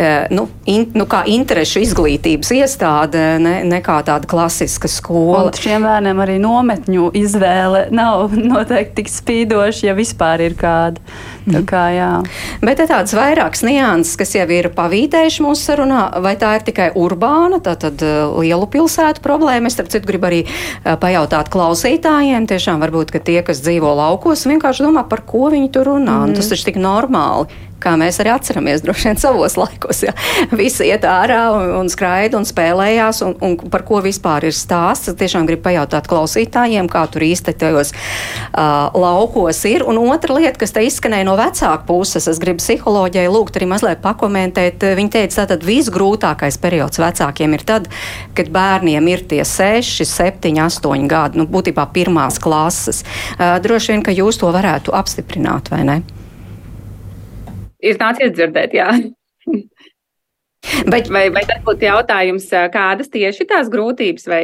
[0.00, 5.46] eh, nu, in, nu kā interešu izglītības iestāde, ne, nekā tāda klasiska skola.
[5.50, 11.02] Un šiem bērniem arī nometņu izvēle nav noteikti tik spīdoša, ja vispār ir kāda.
[11.46, 12.10] Tā kā, jā.
[12.64, 16.88] Bet ir tādas vairākas nianses, kas jau ir pavīdējuši mūsu sarunā, vai tā ir tikai
[16.98, 19.70] urbāna, tātad eh, lielu pilsētu problēma.
[19.70, 24.42] Es, starp citu, gribu arī eh, pajautāt klausītājiem, tiešām varbūt, ka tie, kas dzīvo laukos,
[24.50, 26.24] vienkārši domā, par ko viņi tur runā.
[26.26, 26.36] Mm.
[26.40, 27.46] Tas taču tik normāli
[27.86, 30.02] kā mēs arī atceramies droši vien savos laikos.
[30.06, 30.14] Ja.
[30.58, 35.12] Visi iet ārā un, un skraida un spēlējās, un, un par ko vispār ir stāsts.
[35.12, 39.86] Es tiešām gribu pajautāt klausītājiem, kā tur īsti tajos uh, laukos ir.
[39.86, 44.02] Un otra lieta, kas te izskanēja no vecāku puses, es gribu psiholoģijai lūgt arī mazliet
[44.04, 44.86] pakomentēt.
[44.98, 47.90] Viņa teica, ka visgrūtākais periods vecākiem ir tad,
[48.36, 53.04] kad bērniem ir tie 6, 7, 8 gadi, nu, būtībā pirmās klases.
[53.36, 56.00] Uh, droši vien, ka jūs to varētu apstiprināt, vai ne?
[57.80, 58.90] Ir nācies dzirdēt, jā.
[60.90, 64.42] Bet, vai, vai tas būtu jautājums, kādas tieši tās grūtības vai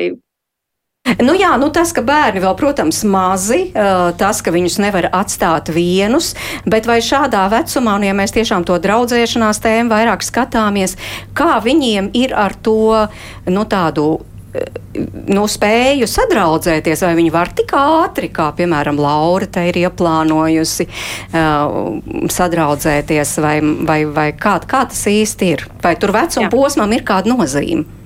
[1.19, 3.73] Nu jā, nu tas, ka bērni vēl, protams, mazi,
[4.19, 6.31] tas, ka viņus nevar atstāt vienus,
[6.63, 10.95] bet vai šādā vecumā, nu ja mēs tiešām to draudzēšanās tēmu vairāk skatāmies,
[11.35, 13.09] kā viņiem ir ar to,
[13.51, 14.07] nu tādu
[15.33, 22.29] nu, spēju sadraudzēties, vai viņi var tik ātri, kā piemēram Laura te ir ieplānojusi uh,
[22.33, 23.57] sadraudzēties, vai,
[23.89, 25.67] vai, vai kā, kā tas īsti ir?
[25.83, 28.02] Vai tur vecuma posmam ir kāda nozīme?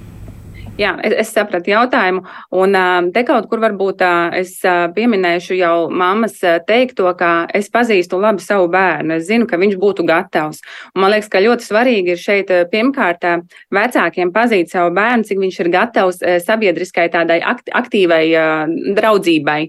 [0.77, 2.23] Jā, es, es sapratu jautājumu.
[2.61, 2.77] Un
[3.15, 4.03] te kaut kur varbūt
[4.37, 4.59] es
[4.97, 6.37] pieminēšu jau mammas
[6.69, 9.17] teikto, ka es pazīstu labi savu bērnu.
[9.17, 10.61] Es zinu, ka viņš būtu gatavs.
[10.95, 13.25] Un man liekas, ka ļoti svarīgi ir šeit pirmkārt
[13.73, 18.25] vecākiem pazīt savu bērnu, cik viņš ir gatavs sabiedriskai tādai aktīvai
[19.01, 19.61] draudzībai.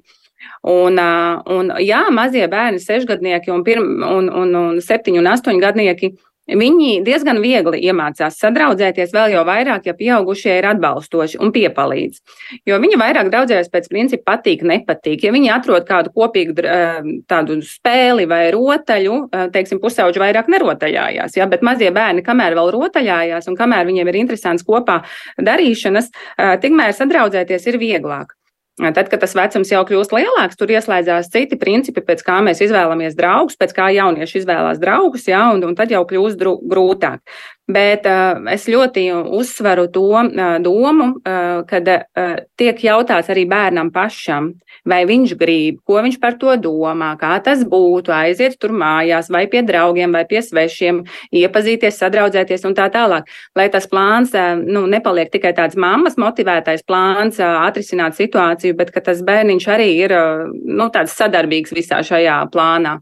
[0.68, 6.12] Un, un jā, mazie bērni, sešgadnieki un, pirm, un, un, un septiņu un astoņu gadnieki
[6.48, 12.22] Viņi diezgan viegli iemācās sadraudzēties, vēl jau vairāk, ja pieaugušie ir atbalstoši un piepalīdz.
[12.70, 15.26] Jo viņi vairāk draudzējas pēc principa patīk, nepatīk.
[15.28, 21.36] Ja viņi atrod kādu kopīgu eh, tādu spēli vai rotaļu, eh, teiksim, pusauģi vairāk nerotaļājās,
[21.36, 21.50] ja?
[21.52, 25.02] bet mazie bērni, kamēr vēl rotaļājās un kamēr viņiem ir interesants kopā
[25.36, 28.38] darīšanas, eh, tikmēr sadraudzēties ir vieglāk.
[28.78, 33.16] Tad, kad tas vecums jau kļūst lielāks, tur ieslēdzās citi principi, pēc kā mēs izvēlamies
[33.18, 37.24] draugus, pēc kā jaunieši izvēlās draugus, jā, un, un tad jau kļūst grūtāk.
[37.68, 43.90] Bet uh, es ļoti uzsveru to uh, domu, uh, kad uh, tiek jautāts arī bērnam
[43.92, 44.54] pašam,
[44.88, 49.44] vai viņš grib, ko viņš par to domā, kā tas būtu, aiziet tur mājās, vai
[49.52, 51.04] pie draugiem, vai pie svešiem,
[51.36, 53.28] iepazīties, sadraudzēties un tā tālāk.
[53.60, 58.96] Lai tas plāns uh, nu, nepaliek tikai tāds mammas motivētais plāns uh, atrisināt situāciju, bet
[58.96, 63.02] ka tas bērniņš arī ir uh, nu, tāds sadarbīgs visā šajā plānā.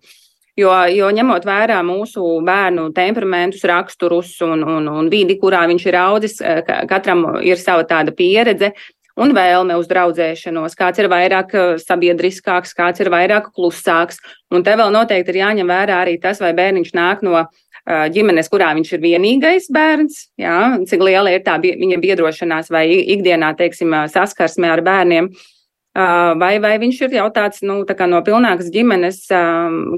[0.56, 5.98] Jo, jo ņemot vērā mūsu bērnu temperamentus, raksturus un, un, un vidi, kurā viņš ir
[6.00, 6.38] audzis,
[6.88, 8.72] katram ir sava tāda pieredze,
[9.20, 11.52] un vēlme uz draudzēšanos, kāds ir vairāk
[11.84, 14.22] sabiedriskāks, kāds ir vairāk klusāks.
[14.52, 17.44] Un te vēl noteikti ir jāņem vērā arī tas, vai bērniņš nāk no
[17.86, 20.56] ģimenes, kurā viņš ir vienīgais bērns, jā,
[20.90, 25.30] cik liela ir tā viņa biedrošanās vai ikdienā, teiksim, saskarsme ar bērniem.
[25.96, 29.22] Vai, vai viņš ir jau tāds nu, tā no pilnākas ģimenes,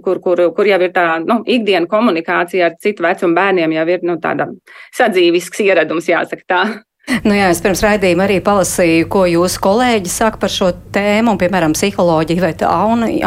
[0.05, 4.05] kur, kur, kur jau ir tā nu, ikdiena komunikācija ar citu vecumu bērniem, jau ir
[4.05, 4.45] nu, tāda
[4.93, 6.61] sadzīvisks ieradums, jāsaka tā.
[7.07, 11.39] Nu jā, es pirms raidījuma arī palasīju, ko jūsu kolēģi saka par šo tēmu, un,
[11.39, 12.51] piemēram, psiholoģija vai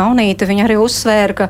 [0.00, 1.46] Aunīta, viņa arī uzsvēra, ka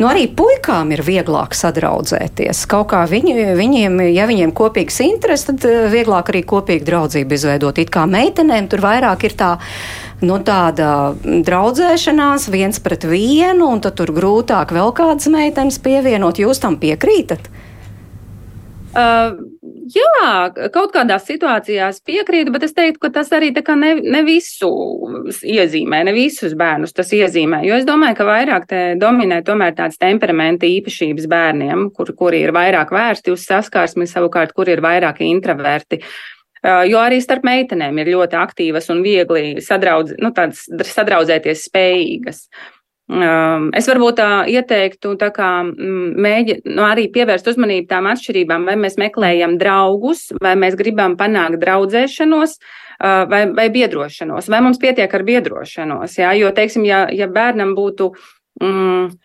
[0.00, 2.64] nu, arī puikām ir vieglāk sadraudzēties.
[2.70, 7.78] Kaut kā viņi, viņiem, ja viņiem kopīgs interesi, tad eh, vieglāk arī kopīgu draudzību izveidot.
[7.78, 9.52] It kā meitenēm tur vairāk ir tā
[10.22, 16.42] nu, tāda draudzēšanās viens pret vienu, un tad tur grūtāk vēl kādas meitenes pievienot.
[16.42, 17.46] Jūs tam piekrītat?
[18.98, 19.47] Uh,
[19.94, 24.70] jā, kaut kādās situācijās piekrītu, bet es teiktu, ka tas arī ne, ne visu
[25.28, 27.62] iezīmē, ne visus bērnus tas iezīmē.
[27.66, 32.92] Jo es domāju, ka vairāk dominē tomēr tādas temperamenta īpašības bērniem, kur, kuri ir vairāk
[32.94, 36.02] vērsti uz saskarsmi, savukārt, kur ir vairāk introverti.
[36.58, 42.48] Uh, jo arī starp meitenēm ir ļoti aktīvas un viegli sadraudz, nu, sadraudzēties spējīgas.
[42.48, 42.77] Uh,
[43.08, 48.76] es varbūt tā ieteiktu tā kā mm, mēģi, nu, arī pievērst uzmanību tām atšķirībām, vai
[48.76, 52.58] mēs meklējam draugus, vai mēs gribam panākt draudzēšanos,
[53.00, 56.18] vai, vai biedrošanos, vai mums pietiek ar biedrošanos.
[56.20, 56.34] Jā?
[56.36, 58.12] Jo, teiksim, ja, ja bērnam būtu.
[58.60, 59.16] Mm,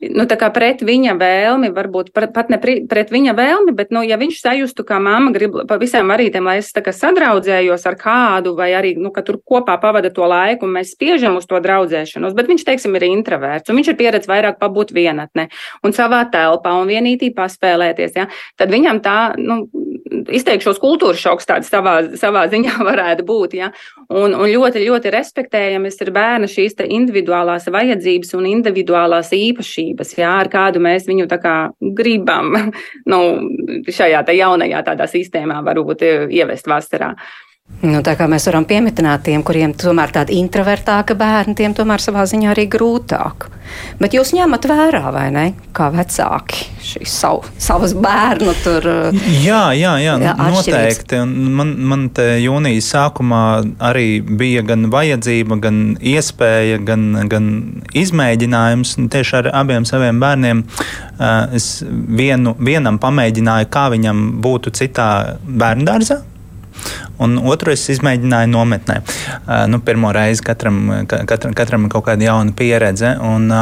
[0.00, 4.84] nu, pret viņa vēlmi, varbūt pat ne pret viņa vēlmi, bet, nu, ja viņš sajustu,
[4.84, 9.24] kā mamma grib pa visām varītēm, lai es sadraudzējos ar kādu, vai arī, nu, ka
[9.24, 13.08] tur kopā pavada to laiku, un mēs spiežam uz to draudzēšanos, bet viņš, teiksim, ir
[13.08, 15.48] introverts, un viņš ir pieredzējis vairāk pabūt vienatnē
[15.84, 18.28] un savā telpā un vienītī paspēlēties, ja,
[18.60, 19.64] tad viņam tā, nu,
[20.06, 23.70] izteikšos kultūras šoks tāds savā, savā ziņā varētu būt, ja,
[24.08, 30.50] un, un ļoti, ļoti respektējamas ir bērna šīs individuālās vajadzības un individuālās īpašības jā, ar
[30.52, 32.54] kādu mēs viņu tā kā gribam
[33.12, 33.20] nu,
[33.86, 37.14] šajā jaunajā tādā sistēmā varbūt ievest vasarā.
[37.84, 42.22] Nu, tā kā mēs varam pieminēt tiem, kuriem tomēr tāda introvertāka bērna, tiem tomēr savā
[42.24, 43.50] ziņā arī grūtāk.
[44.00, 45.42] Bet jūs ņemat vērā, vai ne,
[45.76, 48.86] kā vecāki šīs savu, savas bērnu tur?
[49.44, 51.18] Jā, jā, jā, jā noteikti.
[51.20, 53.42] Un man, man te jūnijas sākumā
[53.90, 57.50] arī bija gan vajadzība, gan iespēja, gan, gan
[57.92, 58.94] izmēģinājums.
[59.12, 60.64] Tieši ar abiem saviem bērniem
[61.58, 65.10] es vienu, vienam pamēģināju, kā viņam būtu citā
[65.44, 66.22] bērndārzā
[67.22, 69.00] un otru es izmēģināju nometnē.
[69.02, 73.16] Uh, nu, pirmo reizi katram, katram, katram ir kaut kāda jauna pieredze.
[73.24, 73.52] Un,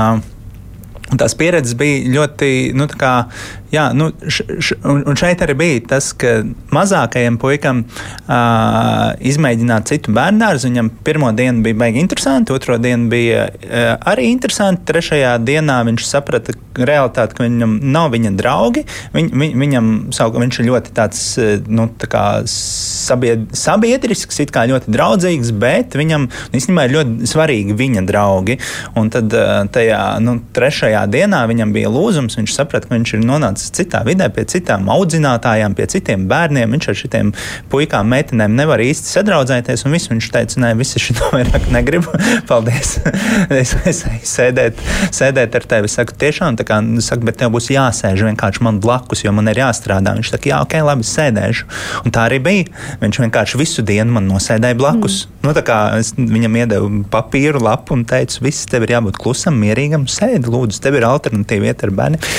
[1.12, 3.26] Un tās pieredzes bija ļoti, nu, kā,
[3.74, 6.36] jā, nu, š, š, un šeit arī bija tas, ka
[6.74, 10.70] mazākajam puikam uh, izmēģināt citu bērnārzu.
[10.70, 14.86] Viņam pirmo dienu bija baigi interesanti, otro dienu bija uh, arī interesanti.
[14.90, 18.84] Trešajā dienā viņš saprata realitāti, ka viņam nav viņa draugi.
[19.14, 21.22] Viņ, viņ, viņam savu, viņš ir ļoti tāds,
[21.68, 27.78] nu, tā kā sabied, sabiedrisks, it kā ļoti draudzīgs, bet viņam īstenībā ir ļoti svarīgi
[27.78, 28.58] viņa draugi.
[28.98, 29.34] Un tad
[29.74, 32.38] tajā, nu, trešajā dienā viņam bija lūzums.
[32.38, 36.74] Viņš saprata, ka viņš ir nonācis citā vidē, pie citām audzinātājām, pie citiem bērniem.
[36.74, 37.32] Viņš ar šiem
[37.72, 39.84] puikām, meitenēm nevar īsti sadraudzēties.
[39.86, 42.12] Un viss viņš teica, nē, visi šo vairāk negribu.
[42.50, 42.96] Paldies!
[43.62, 44.82] es aizēju sēdēt,
[45.14, 45.92] sēdēt ar tevi.
[45.92, 50.16] Saku, tiešām, kā, saku, bet tev būs jāsēž vienkārši man blakus, jo man ir jāstrādā.
[50.18, 51.70] Viņš saka, jā, ok, labi, sēdēšu.
[52.04, 52.68] Un tā arī bija.
[53.02, 55.24] Viņš vienkārši visu dienu man nosēdēja blakus.
[55.24, 55.34] Mm.
[55.44, 55.52] Nu,
[55.98, 60.80] es viņam iedevu papīru lapu un teicu, viss tev ir jābūt klusam, mierīgam, sēdi, lūdzu,
[60.84, 62.32] tev ir alternatīva iet ar bērniem.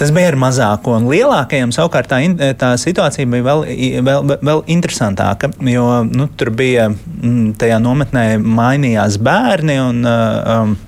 [0.00, 2.22] Tas bija ar mazāko, un lielākajam savukārt tā,
[2.56, 3.66] tā situācija bija vēl,
[4.06, 9.82] vēl, vēl interesantāka, jo nu, tur bija mm, tajā nometnē mainījās bērni.
[9.90, 10.78] Un, um,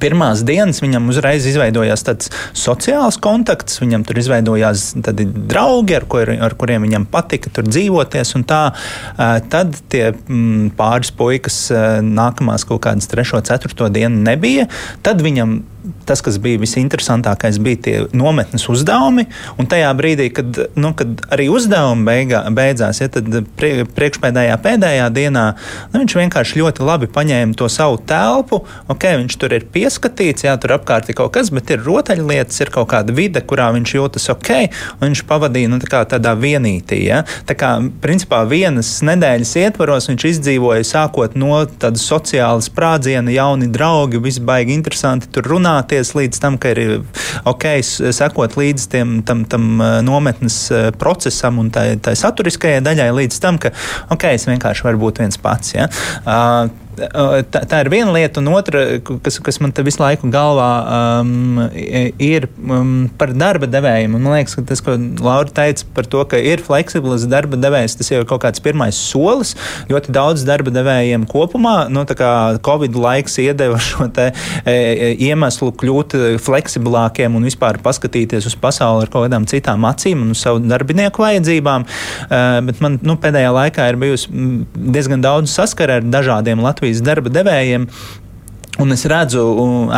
[0.00, 6.56] Pirmās dienas viņam uzreiz izveidojās tāds sociāls kontakts, viņam tur izveidojās draugi, ar, kur, ar
[6.56, 8.32] kuriem viņam patika tur dzīvoties.
[8.48, 8.62] Tā,
[9.52, 11.60] tad tie mm, pāris puikas
[12.00, 14.70] nākamās kaut kādas trešo, ceturto dienu nebija.
[15.04, 15.58] Tad viņam
[16.08, 19.26] tas, kas bija visinteresantākais, bija tie nometnes uzdevumi.
[19.60, 25.08] Un tajā brīdī, kad, nu, kad arī uzdevumi beigā, beidzās, ja, tad prie, priekšpēdējā pēdējā
[25.14, 25.44] dienā
[25.92, 28.62] nu, viņš vienkārši ļoti labi paņēma to savu telpu.
[28.92, 32.72] Okay, viņš tur ir pieskatīts, jā, tur apkārt ir kaut kas, bet ir rotaļlietas, ir
[32.74, 34.52] kaut kāda vide, kurā viņš jūtas ok,
[34.98, 37.02] un viņš pavadīja nu, tā tādā vienītī.
[37.08, 37.22] Ja.
[37.48, 44.22] Tā kā principā vienas nedēļas ietvaros viņš izdzīvoja sākot no tādas sociālas sprādziena, jauni draugi,
[44.22, 47.02] viss baigi interesanti tur runā apzināties līdz tam, ka ir
[47.44, 47.64] ok,
[48.14, 53.72] sekot līdz tiem, tam, tam nometnes procesam un tai, tai saturiskajai daļai, līdz tam, ka
[54.10, 55.74] ok, es vienkārši varu būt viens pats.
[55.74, 55.88] Ja?
[56.24, 58.84] Uh, tā, tā ir viena lieta, un otra,
[59.24, 60.70] kas, kas man te visu laiku galvā
[61.20, 61.60] um,
[62.22, 64.16] ir um, par darba devējiem.
[64.16, 68.10] Man liekas, ka tas, ko Laura teica par to, ka ir fleksibls darba devējs, tas
[68.12, 69.54] jau ir kaut kāds pirmais solis.
[69.90, 72.30] Ļoti daudz darba devējiem kopumā, nu, tā kā
[72.64, 74.30] Covid laiks iedeva šo te,
[74.64, 80.24] e, e iemeslu kļūt fleksiblākiem un vispār paskatīties uz pasauli ar kaut kādām citām acīm
[80.24, 81.86] un uz savu darbinieku vajadzībām.
[82.24, 84.30] Uh, bet man nu, pēdējā laikā ir bijusi
[84.74, 87.86] diezgan daudz saskara ar dažādiem Latvijas Latvijas darba devējiem
[88.78, 89.42] Un es redzu,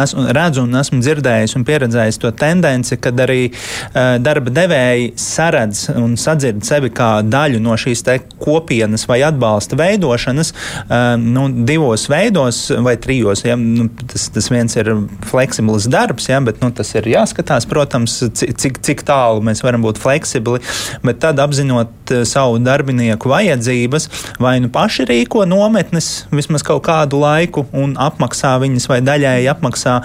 [0.02, 5.86] esmu, redzu un esmu dzirdējis un pieredzējis to tendenci, kad arī uh, darba devēji saredz
[5.96, 8.04] un sadzird sevi kā daļu no šīs
[8.42, 13.46] kopienas vai atbalsta veidošanas uh, nu, divos veidos vai trijos.
[13.46, 13.56] Ja?
[13.56, 14.92] Nu, tas, tas viens ir
[15.24, 16.42] fleksibls darbs, ja?
[16.44, 20.60] bet nu, tas ir jāskatās, protams, cik, cik tālu mēs varam būt fleksibli,
[21.06, 24.10] bet tad apzinot uh, savu darbinieku vajadzības,
[24.42, 29.96] vai nu paši rīko nometnes vismaz kaut kādu laiku un apmaksā viņas vai daļēji apmaksā,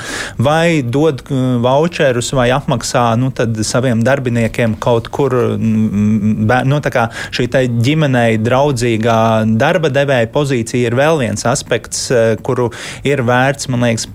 [0.42, 3.32] vai dod uh, voucherus vai apmaksā nu,
[3.66, 5.36] saviem darbiniekiem kaut kur.
[5.62, 6.80] Nu,
[7.36, 7.48] šī
[7.84, 9.20] ģimenei draudzīgā
[9.60, 12.70] darba devēja pozīcija ir vēl viens aspekts, uh, kuru
[13.08, 14.08] ir vērts, man liekas,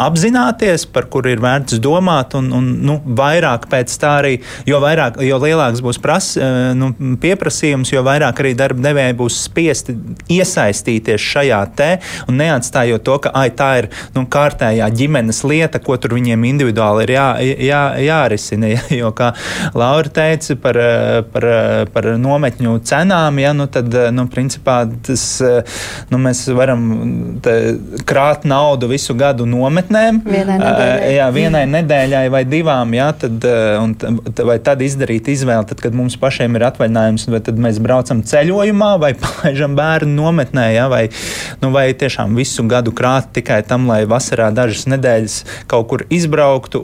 [0.00, 4.34] apzināties, par kuru ir vērts domāt, un, un nu, vairāk pēc tā arī,
[4.68, 9.40] jo, vairāk, jo lielāks būs pras, uh, nu, pieprasījums, jo vairāk arī darba devēji būs
[9.46, 9.96] spiesti
[10.30, 11.90] iesaistīties šajā te
[12.28, 17.06] un neatstājot to, ka ai, tā ir nu, kārtējā ģimenes lieta, ko tur viņiem individuāli
[17.06, 17.28] ir jā,
[17.70, 18.70] jā, jārisina.
[18.70, 19.32] Ja, jo, kā
[19.74, 20.78] Laura teica par,
[21.32, 21.46] par,
[21.94, 25.24] par nometņu cenām, ja, nu, tad nu, principā tas,
[26.10, 26.84] nu, mēs varam
[28.08, 30.22] krāt naudu visu gadu nometnēm.
[30.26, 33.44] Vienai nedēļai, jā, vienai nedēļai vai divām, ja, tad,
[33.80, 33.96] un,
[34.46, 38.92] vai tad izdarīt izvēli, tad, kad mums pašiem ir atvaļinājums, vai tad mēs braucam ceļojumā
[39.02, 41.06] vai palaižam bērnu nometnē, ja, vai,
[41.62, 45.36] nu, vai tiešām visu gadu krāt tikai tam, lai vasarā dažas nedēļas
[45.70, 46.82] kaut kur izbrauktu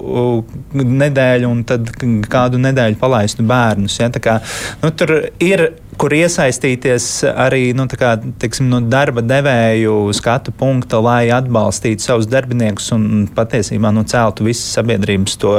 [0.74, 1.90] nedēļu un tad
[2.31, 4.00] kādu nedēļu palaistu bērnus.
[4.00, 4.11] Ja?
[4.22, 4.40] Kā,
[4.83, 5.68] nu, tur ir
[6.00, 12.90] kur iesaistīties arī nu, kā, tiksim, no darba devēju skatu punkta, lai atbalstītu savus darbiniekus
[12.96, 15.55] un patiesībā nu, celtu visas sabiedrības to,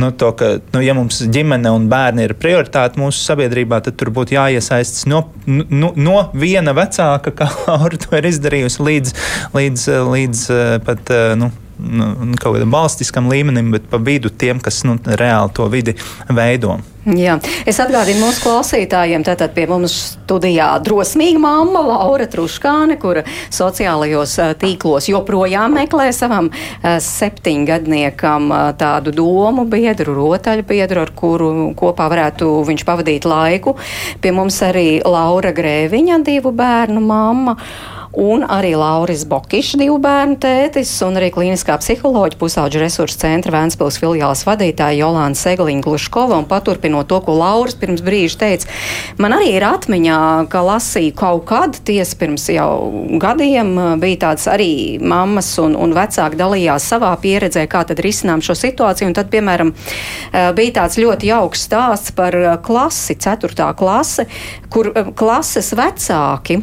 [0.00, 4.10] nu, to ka, nu, ja mums ģimene un bērni ir prioritāte mūsu sabiedrībā, tad tur
[4.14, 7.50] būtu jāiesaistas no, no, no viena vecāka, kā
[8.02, 9.14] to ir izdarījusi, līdz,
[9.54, 10.37] līdz, līdz
[10.86, 11.16] pat.
[11.38, 15.94] Nu, nu, kaut kādam valstiskam līmenim, bet pa vidu tiem, kas nu, reāli to vidi
[16.34, 16.78] veido.
[17.08, 23.22] Jā, es atgādinu mūsu klausītājiem, tātad pie mums studijā drosmīga mamma Laura Truškāne, kura
[23.54, 26.50] sociālajos tīklos joprojām meklē savam
[26.82, 33.78] septiņgadniekam tādu domu biedru, rotaļu biedru, ar kuru kopā varētu viņš pavadīt laiku.
[34.20, 37.56] Pie mums arī Laura Grēviņa, divu bērnu mamma
[38.12, 43.98] un arī Lauris Bokišs, divu bērnu tētis, un arī klīniskā psiholoģija pusauģu resursu centra Vēnspils
[44.00, 48.70] filiāls vadītāja Jolāna Segliņa Gluškova, un paturpinot to, ko Lauris pirms brīža teica,
[49.20, 50.20] man arī ir atmiņā,
[50.52, 52.70] ka lasīju kaut kad, tiesa pirms jau
[53.20, 54.70] gadiem, bija tāds arī
[55.02, 59.74] mammas un, un vecāki dalījās savā pieredzē, kā tad risinām šo situāciju, un tad, piemēram,
[60.56, 64.28] bija tāds ļoti jauks stāsts par klasi, ceturtā klase,
[64.72, 66.62] kur klases vecāki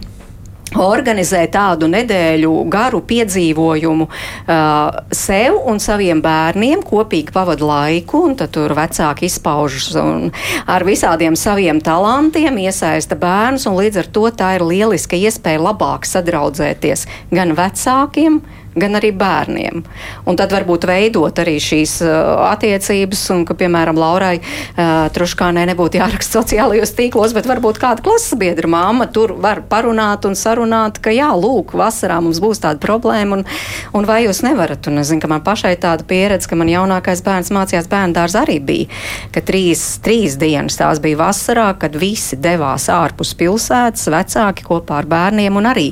[0.73, 8.53] organizē tādu nedēļu garu piedzīvojumu uh, sev un saviem bērniem, kopīgi pavadu laiku, un tad
[8.55, 14.65] tur vecāki izpaužas ar visādiem saviem talantiem, iesaista bērnus, un līdz ar to tā ir
[14.67, 19.83] lieliska iespēja labāk sadraudzēties gan vecākiem, gan arī bērniem.
[20.27, 25.99] Un tad varbūt veidot arī šīs uh, attiecības, un ka, piemēram, Laurai uh, Truškānē nebūtu
[26.01, 31.13] jāraksta sociālajos tīklos, bet varbūt kāda klases biedra māma tur var parunāt un sarunāt, ka
[31.15, 33.45] jā, lūk, vasarā mums būs tāda problēma, un,
[33.95, 34.89] un vai jūs nevarat.
[34.91, 38.43] Un es zinu, ka man pašai tāda pieredze, ka man jaunākais bērns mācījās bērnu dārzā
[38.45, 38.89] arī bija,
[39.35, 45.09] ka trīs, trīs dienas tās bija vasarā, kad visi devās ārpus pilsētas, vecāki kopā ar
[45.09, 45.87] bērniem, un arī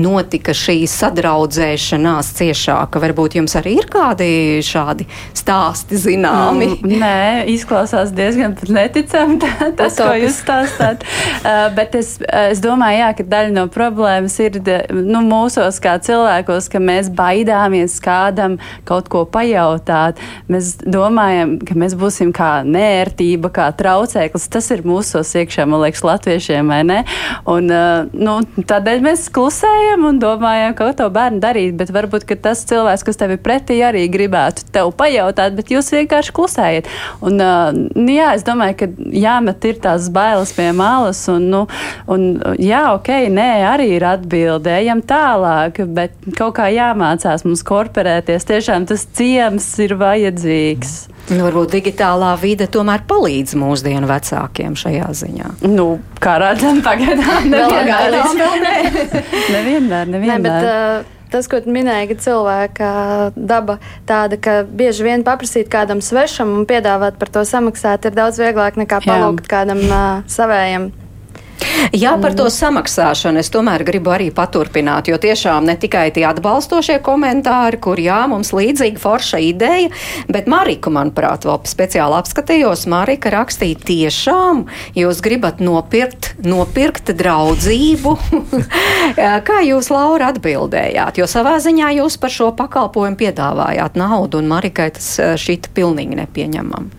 [0.00, 3.00] notika šī sadraudzēšanās sarunās ciešāka.
[3.02, 6.78] Varbūt jums arī ir kādi šādi stāsti zināmi?
[6.82, 11.02] Mm, nē, izklausās diezgan neticami tā, tas, ko jūs stāstāt.
[11.44, 14.60] uh, bet es, es domāju, jā, ka daļa no problēmas ir
[14.92, 20.20] nu, mūsos kā cilvēkos, ka mēs baidāmies kādam kaut ko pajautāt.
[20.48, 24.48] Mēs domājam, ka mēs būsim kā nērtība, kā traucēklis.
[24.52, 27.00] Tas ir mūsos iekšā, man liekas, latviešiem, vai ne?
[27.48, 32.42] Un, uh, nu, tādēļ mēs klusējam un domājam, ka to bērnu darīt, bet varbūt varbūt
[32.42, 36.90] tas cilvēks, kas tev ir pretī, arī gribētu tev pajautāt, bet jūs vienkārši klusējat.
[37.24, 37.70] Un, uh,
[38.10, 41.62] jā, es domāju, ka jāmet ir tās bailes pie malas, un, nu,
[42.10, 42.28] un
[42.60, 48.48] jā, ok, nē, arī ir atbilde, ejam tālāk, bet kaut kā jāmācās mums korporēties.
[48.48, 50.94] Tiešām tas ciems ir vajadzīgs.
[51.30, 55.50] Nu, varbūt digitālā vide tomēr palīdz mūsdienu vecākiem šajā ziņā.
[55.70, 55.86] Nu,
[56.22, 58.16] kā redzam, pagaidām nevienmēr.
[59.54, 60.26] nevienmēr, nevienmēr.
[60.26, 62.88] Ne, bet, uh, tas, ko minēja, ka cilvēka
[63.36, 63.78] daba
[64.08, 68.78] tāda, ka bieži vien paprasīt kādam svešam un piedāvāt par to samaksāt, ir daudz vieglāk
[68.80, 70.92] nekā palūgt kādam uh, savējam.
[71.92, 76.98] Jā, par to samaksāšanu es tomēr gribu arī paturpināt, jo tiešām ne tikai tie atbalstošie
[77.04, 79.90] komentāri, kur jā, mums līdzīga forša ideja,
[80.32, 84.64] bet Marika, manuprāt, vēl speciāli apskatījos, Marika rakstīja tiešām,
[84.98, 88.16] jūs gribat nopirkt, nopirkt draudzību.
[89.48, 91.20] Kā jūs, Laura, atbildējāt?
[91.20, 96.90] Jo savā ziņā jūs par šo pakalpojumu piedāvājāt naudu, un Marikai tas šķita pilnīgi nepieņemam.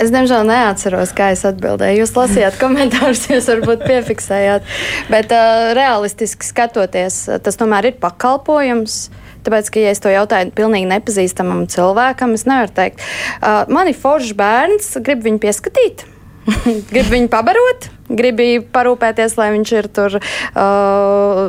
[0.00, 2.00] Es, diemžēl, neatceros, kā es atbildēju.
[2.00, 4.68] Jūs lasījāt komentārus, jūs varbūt piefiksējāt.
[5.12, 9.02] Bet uh, realistiski skatoties, tas tomēr ir pakalpojums.
[9.44, 13.04] Tāpēc, ka, ja es to jautāju pilnīgi nepazīstamam cilvēkam, es nevaru teikt,
[13.40, 16.09] uh, man ir foršs bērns, gribu viņu pieskatīt.
[16.90, 21.40] grib viņu pabarot, gribēja parūpēties, lai viņš ir tur uh,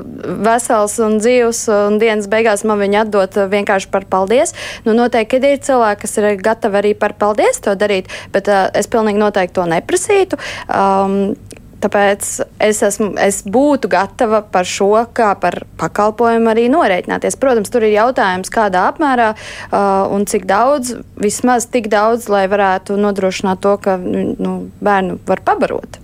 [0.45, 4.55] vesels un dzīvs, un dienas beigās man viņu atdot vienkārši par paldies.
[4.85, 8.91] Nu, noteikti, ir cilvēki, kas ir gatavi arī par paldies to darīt, bet uh, es
[8.91, 10.41] pilnīgi noteikti to neprasītu.
[10.67, 11.33] Um,
[11.81, 12.27] Tāpēc
[12.61, 17.39] es, esmu, es būtu gatava par šo kā par pakalpojumu arī norēķināties.
[17.41, 22.99] Protams, tur ir jautājums, kādā apmērā uh, un cik daudz, vismaz tik daudz, lai varētu
[23.01, 26.01] nodrošināt to, ka nu, bērnu var pabarot.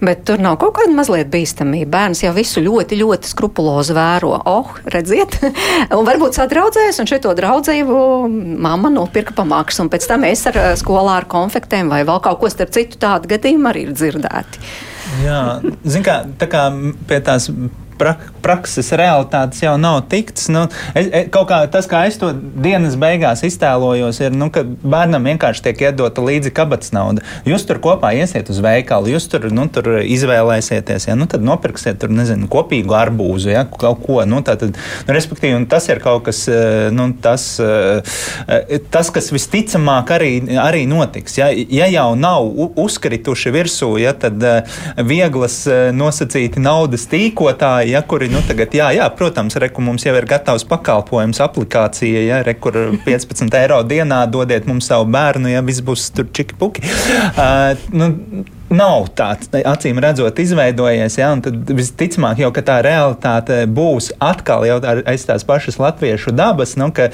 [0.00, 1.90] Bet tur nav kaut kāda mazliet bīstamība.
[1.90, 4.30] Bērns jau visu ļoti, ļoti skrupulozi vēro.
[4.46, 5.34] Oh, redziet,
[5.96, 7.96] un varbūt sadraudzējas, un šo draudzību
[8.62, 12.40] mamma nopirka pa maksu, un pēc tam es ar skolā ar konfektēm vai vēl kaut
[12.42, 14.70] ko starp citu tādu gadījumu arī ir dzirdēti.
[15.24, 15.42] Jā,
[15.88, 16.68] zin kā, tā kā
[17.08, 17.48] pie tās
[17.98, 20.48] pra, prakses realitātes jau nav tikts.
[20.52, 24.64] Nu, es, es, kaut kā tas, kā es to dienas beigās iztēlojos, ir, nu, ka
[24.64, 27.24] bērnam vienkārši tiek iedota līdzi kabatas nauda.
[27.48, 32.00] Jūs tur kopā iesiet uz veikalu, jūs tur, nu, tur izvēlēsieties, ja, nu, tad nopirksiet
[32.02, 34.20] tur, nezinu, kopīgu arbūzu, ja, kaut ko.
[34.28, 40.14] Nu, tātad, nu, respektīvi, tas ir kaut kas, eh, nu, tas, eh, tas kas visticamāk
[40.18, 40.32] arī,
[40.62, 41.38] arī notiks.
[41.40, 44.42] Ja, ja jau nav uzkrituši virsū, ja, tad
[45.08, 45.60] vieglas
[45.96, 50.66] nosacīti naudas tīkotāji ja, kuri, nu, tagad, jā, jā, protams, reku mums jau ir gatavs
[50.68, 52.76] pakalpojums, aplikācija, ja, rekur
[53.06, 56.84] 15 eiro dienā dodiet mums savu bērnu, ja viss būs tur čiki puki.
[57.34, 58.12] Uh, nu,
[58.70, 61.18] nav tāds acīm redzot izveidojies.
[61.18, 64.66] Ja, tad visticamāk, jau tā realitāte būs atkal
[65.08, 66.76] aiz tās pašas latviešu dabas.
[66.80, 67.08] Nu, ka,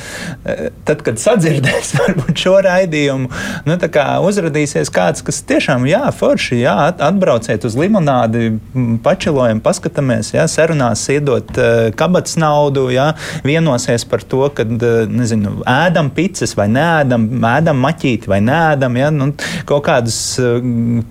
[0.45, 1.95] e, tad, kad sadzirdēs
[2.43, 3.31] šo raidījumu,
[3.69, 6.75] nu, kā, uzrādīsies kāds, kas tiešām jā, forši jā,
[7.09, 8.57] atbrauciet uz limonādi,
[9.05, 13.11] pačilojam, paskatāmies, jā, sarunās iedot uh, kabatas naudu, jā,
[13.47, 18.99] vienosies par to, ka nezinu, ēdam pizzas vai nēdam, ēdam maķīti vai nēdam.
[18.99, 19.31] Jā, nu,
[19.69, 20.19] kaut kādus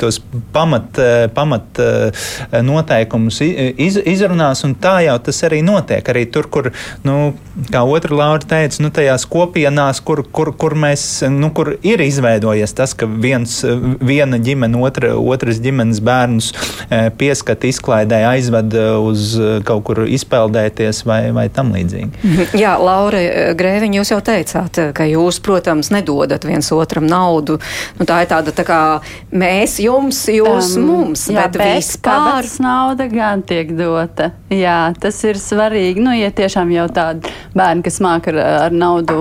[0.01, 0.19] tos
[0.51, 6.05] pamat, eh, pamat eh, noteikumus iz, izrunās, un tā jau tas arī notiek.
[6.09, 6.71] Arī tur, kur,
[7.05, 7.33] nu,
[7.71, 12.73] kā otra Laura teica, nu, tajās kopienās, kur, kur, kur, mēs, nu, kur ir izveidojies
[12.73, 13.59] tas, ka viens,
[14.01, 16.51] viena ģimene otra, otras ģimenes bērnus
[16.89, 19.35] eh, pieskata izklaidē, aizved uz
[19.67, 22.33] kaut kur izpeldēties vai, vai tam līdzīgi.
[22.63, 23.21] Jā, Laura
[23.57, 27.59] Grēviņa, jūs jau teicāt, ka jūs, protams, nedodat viens otram naudu.
[27.99, 28.81] Nu, tā ir tāda tā kā
[29.33, 34.31] mēs jums jūs um, mums, jā, bet vispār nauda gan tiek dota.
[34.53, 36.01] Jā, tas ir svarīgi.
[36.03, 39.17] Nu, ja tiešām jau tādi bērni, kas māk ar, ar naudu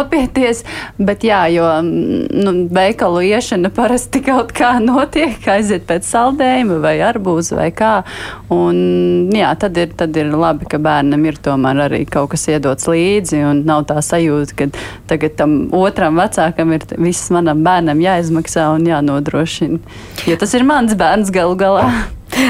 [0.00, 0.62] apieties,
[0.98, 7.58] bet jā, jo nu, veikalu iešana parasti kaut kā notiek, aiziet pēc saldējuma vai arbūza
[7.58, 7.94] vai kā.
[8.54, 12.88] Un, jā, tad ir, tad ir labi, ka bērnam ir tomēr arī kaut kas iedots
[12.90, 14.70] līdzi un nav tā sajūta, ka
[15.10, 19.80] tagad tam otram vecākam ir viss manam bērnam jāizmaksā un jānodrošina.
[20.24, 21.88] Jo tas ir mans bērns galu galā.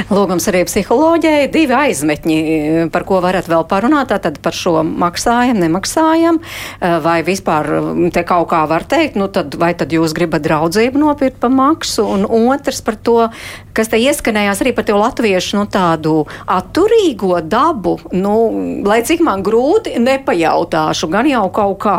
[0.08, 2.36] Lūgums arī psiholoģijai, divi aizmetņi,
[2.94, 6.40] par ko varat vēl parunāt, tātad par šo maksājam, nemaksājam,
[7.04, 7.68] vai vispār
[8.14, 12.06] te kaut kā var teikt, nu tad vai tad jūs gribat draudzību nopirkt pa maksu,
[12.16, 13.18] un otrs par to,
[13.76, 16.16] kas te ieskanējās arī par to latviešu, nu tādu
[16.48, 18.34] atturīgo dabu, nu,
[18.88, 21.98] lai cik man grūti, nepajautāšu, gan jau kaut kā.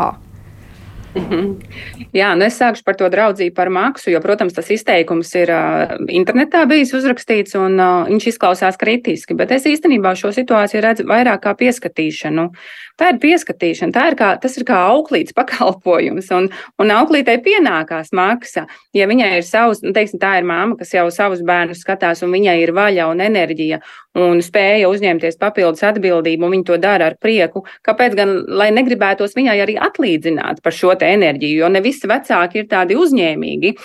[2.16, 5.96] Jā, nu es sākšu par to draudzību par maksu, jo, protams, tas izteikums ir uh,
[6.12, 11.44] internetā bijis uzrakstīts un uh, viņš izklausās kritiski, bet es īstenībā šo situāciju redzu vairāk
[11.46, 12.48] kā pieskatīšanu.
[12.96, 16.48] Tā ir pieskatīšana, tā ir kā, tas ir kā auklītes pakalpojums, un,
[16.80, 18.64] un auklītei pienākās maksa.
[18.96, 22.32] Ja viņai ir savs, nu, teiksim, tā ir māma, kas jau savus bērnus skatās, un
[22.32, 23.82] viņai ir vaļa un enerģija,
[24.16, 29.36] un spēja uzņemties papildus atbildību, un viņa to dara ar prieku, kāpēc gan, lai negribētos
[29.36, 33.76] viņai arī atlīdzināt par šo te enerģiju, jo ne visi vecāki ir tādi uzņēmīgi.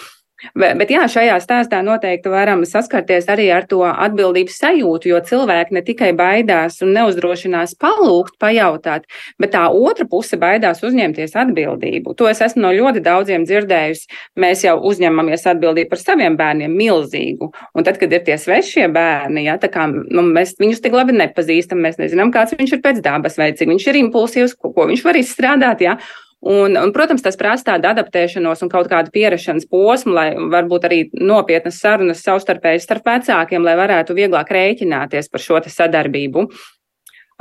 [0.58, 5.84] Bet, jā, šajā stāstā noteikti varam saskarties arī ar to atbildības sajūtu, jo cilvēki ne
[5.86, 9.06] tikai baidās un neuzdrošinās palūgt, pajautāt,
[9.42, 12.16] bet tā otra puse baidās uzņemties atbildību.
[12.18, 14.10] To es esmu no ļoti daudziem dzirdējusi.
[14.42, 17.52] Mēs jau uzņemamies atbildību par saviem bērniem milzīgu.
[17.78, 21.86] Un tad, kad ir tie svešie bērni, ja, kā, nu, mēs viņus tik labi nepazīstam,
[21.86, 25.06] mēs nezinām, kāds viņš ir pēc dabas, vai cik viņš ir impulsīvs, ko, ko viņš
[25.06, 25.86] var izstrādāt.
[25.86, 26.00] Ja.
[26.42, 31.04] Un, un, protams, tas prasa tādu adaptēšanos un kaut kādu pierašanās posmu, lai varbūt arī
[31.14, 36.48] nopietnas sarunas savstarpēji starp vecākiem, lai varētu vieglāk rēķināties par šo sadarbību.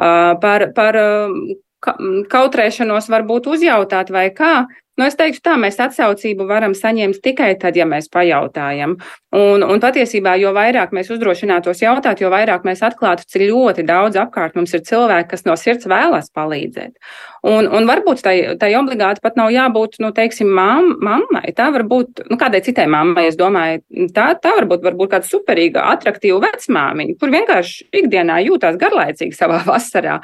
[0.01, 1.33] Uh, par par uh,
[1.81, 4.67] kautrēšanos varbūt uzjautāt vai kā.
[4.99, 8.99] Nu, es teikšu tā, mēs atsaucību varam saņemt tikai tad, ja mēs pajautājam.
[9.33, 14.21] Un, un patiesībā, jo vairāk mēs uzdrošinātos jautāt, jo vairāk mēs atklātu, cik ļoti daudz
[14.21, 16.99] apkārt mums ir cilvēki, kas no sirds vēlas palīdzēt.
[17.47, 21.55] Un, un varbūt tai, tai obligāti pat nav jābūt, nu, teiksim, mam, mammai.
[21.57, 23.81] Tā var būt, nu, kādai citai mammai, es domāju,
[24.17, 30.19] tā, tā var būt kāda superīga, attraktīva vecmāmiņa, kur vienkārši ikdienā jūtās garlaicīgi savā vasarā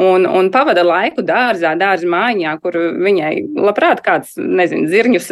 [0.00, 5.30] un, un pavada laiku dārzā, dārza mājiņā, kur viņai labprāt kāds, nezinu, zirņus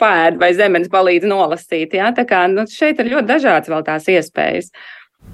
[0.00, 1.98] pēd vai zemenes palīdz nolasīt.
[2.00, 2.14] Jā?
[2.16, 4.72] Tā kā nu, šeit ir ļoti dažādas vēl tās iespējas.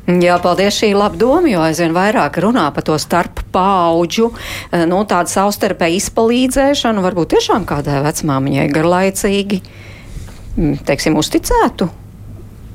[0.05, 4.29] Jā, paldies šī laba doma, jo aizvien vairāk runā par to starp paudžu,
[4.69, 9.63] eh, nu, tādu savstarpēju izpalīdzēšanu, varbūt tiešām kādai vecmāmiņai garlaicīgi,
[10.59, 11.89] mm, teiksim, uzticētu.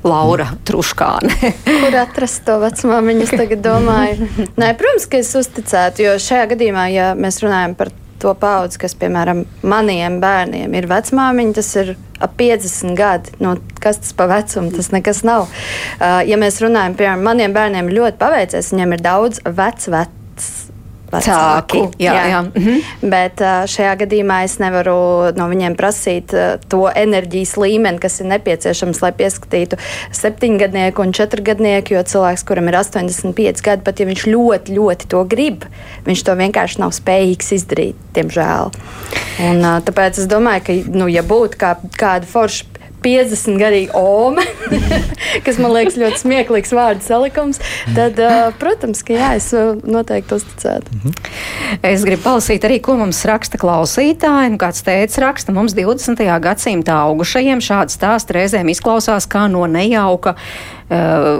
[0.02, 1.52] Laura Truškāne.
[1.68, 3.22] Kur atrast to vecmāmiņu?
[3.28, 4.26] Es tagad domāju,
[4.60, 8.94] Nē, protams, ka es uzticētu, jo šajā gadījumā, ja mēs runājam par to paudzi, kas,
[9.00, 13.34] piemēram, maniem bērniem ir vecmāmiņa, tas ir ap 50 gadi.
[13.40, 14.72] Nu, kas tas pa vecumu?
[14.76, 15.48] Tas nekas nav.
[15.98, 19.96] Uh, ja mēs runājam, piemēram, maniem bērniem ļoti paveicies, viņiem ir daudz vecu
[21.12, 21.82] vecāki.
[22.00, 22.24] Jā, jā.
[22.32, 22.40] jā.
[22.48, 23.10] Mhm.
[23.12, 24.96] Bet šajā gadījumā es nevaru
[25.36, 26.34] no viņiem prasīt
[26.70, 29.78] to enerģijas līmeni, kas ir nepieciešams, lai pieskatītu
[30.16, 35.24] septiņgadnieku un četrgadnieku, jo cilvēks, kuram ir 85 gadi, pat ja viņš ļoti, ļoti to
[35.30, 35.66] grib,
[36.08, 38.74] viņš to vienkārši nav spējīgs izdarīt, diemžēl.
[39.46, 44.44] Un, tāpēc es domāju, ka, nu, ja būtu kā, kāda forša 50 gadīga ome,
[45.46, 47.60] kas man liekas ļoti smieklīgs vārdu salikums,
[47.96, 49.50] tad, uh, protams, ka jā, es
[49.84, 50.94] noteikti uzticētu.
[50.94, 51.30] Mm -hmm.
[51.82, 54.50] Es gribu palasīt arī, ko mums raksta klausītāji.
[54.50, 56.40] Nu, kāds teica, raksta mums 20.
[56.40, 60.34] gadsimta augušajiem šādi stāsti reizēm izklausās kā no nejauka
[60.90, 61.38] Uh,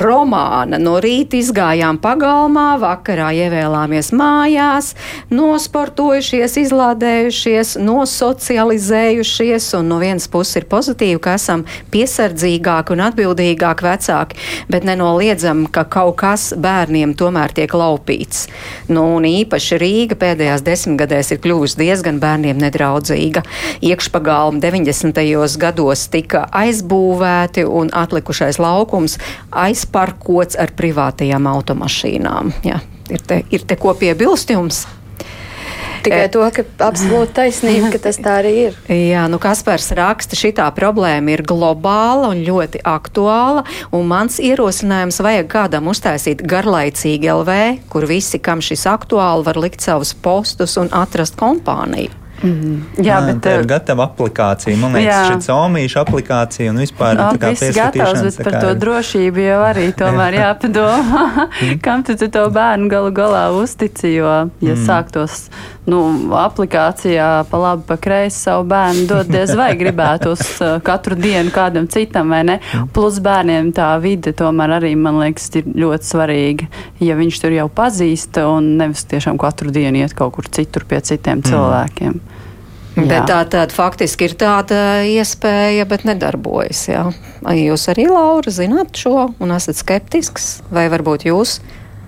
[0.00, 0.78] romāna.
[0.80, 4.94] No rīta izgājām pagalmā, vakarā ievēlāmies mājās,
[5.28, 14.40] nosportojušies, izlādējušies, nosocializējušies, un no vienas puses ir pozitīvi, ka esam piesardzīgāki un atbildīgāki vecāki,
[14.72, 18.46] bet nenoliedzam, ka kaut kas bērniem tomēr tiek laupīts.
[18.88, 23.44] Nu, un īpaši Rīga pēdējās desmitgadēs ir kļuvusi diezgan bērniem nedraudzīga.
[23.84, 25.20] Iekšpagalma 90.
[25.60, 29.18] gados tika aizbūvēti un atlikušais laukums laukums
[29.50, 32.54] aizparkots ar privātajām automašīnām.
[32.66, 32.80] Jā,
[33.10, 34.86] ir, te, ir te ko piebilst jums?
[36.06, 38.76] Tikai to, ka absolūti taisnība, ka tas tā arī ir.
[39.10, 45.48] Jā, nu Kaspars raksta, šī problēma ir globāla un ļoti aktuāla, un mans ierosinājums vajag
[45.50, 47.58] kādam uztaisīt garlaicīgi LV,
[47.90, 52.25] kur visi, kam šis aktuāli, var likt savus postus un atrast kompāniju.
[52.44, 52.80] Mm.
[53.00, 54.76] Jā, bet tā ir eh, gatava aplikācija.
[54.80, 59.60] Man liekas, šī somīša aplikācija un vispār tā kā gatavs, bet par to drošību jau
[59.70, 61.46] arī tomēr jāpadomā,
[61.86, 64.84] kam tu, tu to bērnu galu galā uztici, jo, ja mm.
[64.84, 65.46] sāktos
[65.90, 66.00] nu,
[66.36, 71.52] aplikācijā pa labi, pa kreisi savu bērnu dot, diez vai gribētu uz uh, katru dienu
[71.54, 72.58] kādam citam, vai ne?
[72.94, 76.70] Plus bērniem tā vide tomēr arī, man liekas, ir ļoti svarīga,
[77.02, 81.00] ja viņš tur jau pazīst un nevis tiešām katru dienu iet kaut kur citur pie
[81.04, 81.48] citiem mm.
[81.50, 82.20] cilvēkiem.
[82.96, 86.86] Bet tā tad faktiski ir tāda iespēja, bet nedarbojas.
[86.88, 87.02] Jā.
[87.52, 91.58] Jūs arī, Laura, zināt šo un esat skeptisks, vai varbūt jūs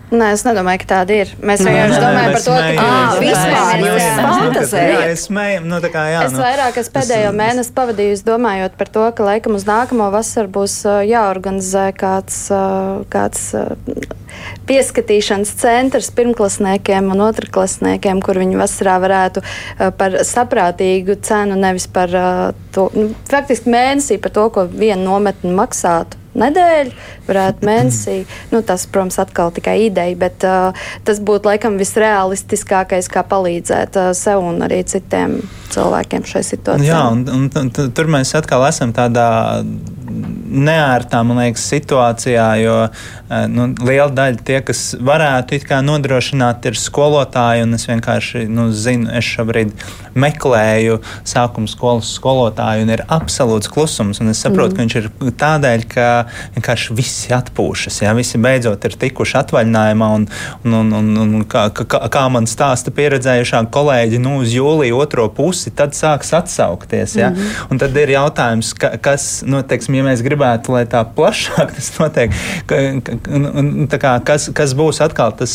[0.09, 1.31] Nē, es nedomāju, ka tāda ir.
[1.45, 3.83] Mēs vienkārši domājam par to, ka vispār
[4.17, 4.93] fantazējat.
[4.95, 5.25] Jā, es
[5.69, 6.23] nu kā jā.
[6.25, 10.49] Es nu, vairāk es pēdējo mēnesi pavadīju domājot par to, ka laikam uz nākamo vasaru
[10.55, 10.79] būs
[11.11, 12.47] jāorganizē kāds,
[13.13, 13.51] kāds
[14.69, 19.43] pieskatīšanas centrs pirmklasniekiem un otrklasniekiem, kur viņi vasarā varētu
[20.01, 22.17] par saprātīgu cenu, nevis par
[22.73, 26.95] to, nu, faktiski mēnesī par to, ko viena nometne maksātu nedēļu,
[27.29, 28.17] varētu mēnesī.
[28.53, 34.11] Nu, tas, protams, atkal tikai ideja, bet uh, tas būtu laikam visrealistiskākais, kā palīdzēt uh,
[34.17, 35.41] sev un arī citiem
[35.73, 36.89] cilvēkiem šai situācijai.
[36.89, 39.29] Jā, un, un, tur mēs atkal esam tādā
[40.49, 47.65] neērtā, man liekas, situācijā, jo eh, nu, liela daļa tie, kas varētu nodrošināt, ir skolotāji,
[47.67, 49.75] un es vienkārši nu, zinu, es šobrīd
[50.19, 54.77] meklēju sākuma skolas skolotāju, un ir absolūts klusums, un es saprotu, mm.
[54.77, 56.09] ka viņš ir tādēļ, ka
[56.57, 60.27] vienkārši visi atpūšas, jā, visi beidzot ir tikuši atvaļinājumā, un,
[60.65, 65.29] un, un, un, un kā, kā, kā man stāsta pieredzējušā kolēģi, nu, uz jūliju otro
[65.35, 67.71] pusi, tad sāks atsaukties, jā, mm -hmm.
[67.71, 71.93] un tad ir jautājums, ka, kas, nu, teiksim, ja mēs gribētu, lai tā plašāk tas
[71.99, 72.35] notiek,
[72.67, 75.55] ka, ka, un, un, tā kā, kas, kas būs atkal tas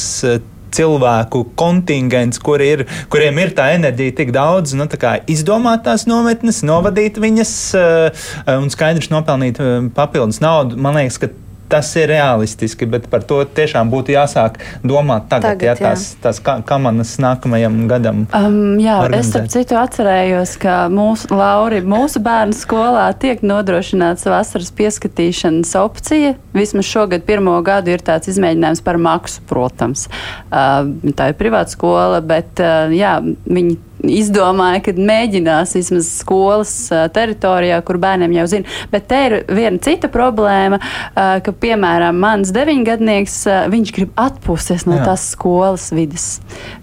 [0.73, 6.63] cilvēku kontingents, kur ir, kuriem ir tā enerģija tik daudz, nu, tā izdomāt tās nometnes,
[6.65, 10.79] novadīt viņas uh, un skaidrs nopelnīt uh, papildus naudu.
[10.81, 11.31] Man liekas, ka
[11.73, 16.39] tas ir realistiski, bet par to tiešām būtu jāsāk domāt tagad, Tagad, ja tās, tās
[16.43, 18.23] ka- kamanas nākamajam gadam.
[18.37, 19.29] Um, jā, es organizēt.
[19.31, 26.35] starp citu atcerējos, ka mūsu, Lauri, mūsu bērnu skolā tiek nodrošināts vasaras pieskatīšanas opcija.
[26.53, 30.05] Vismaz šogad pirmo gadu ir tāds izmēģinājums par maksu, protams.
[30.53, 30.85] Uh,
[31.17, 33.17] tā ir privāta skola, bet uh, jā,
[33.49, 36.73] viņi izdomāja, ka mēģinās vismaz skolas
[37.15, 38.79] teritorijā, kur bērniem jau zina.
[38.91, 40.79] Bet te ir viena cita problēma,
[41.15, 43.37] ka, piemēram, mans deviņgadnieks,
[43.73, 45.07] viņš grib atpūsties no Jā.
[45.11, 46.27] tās skolas vidas.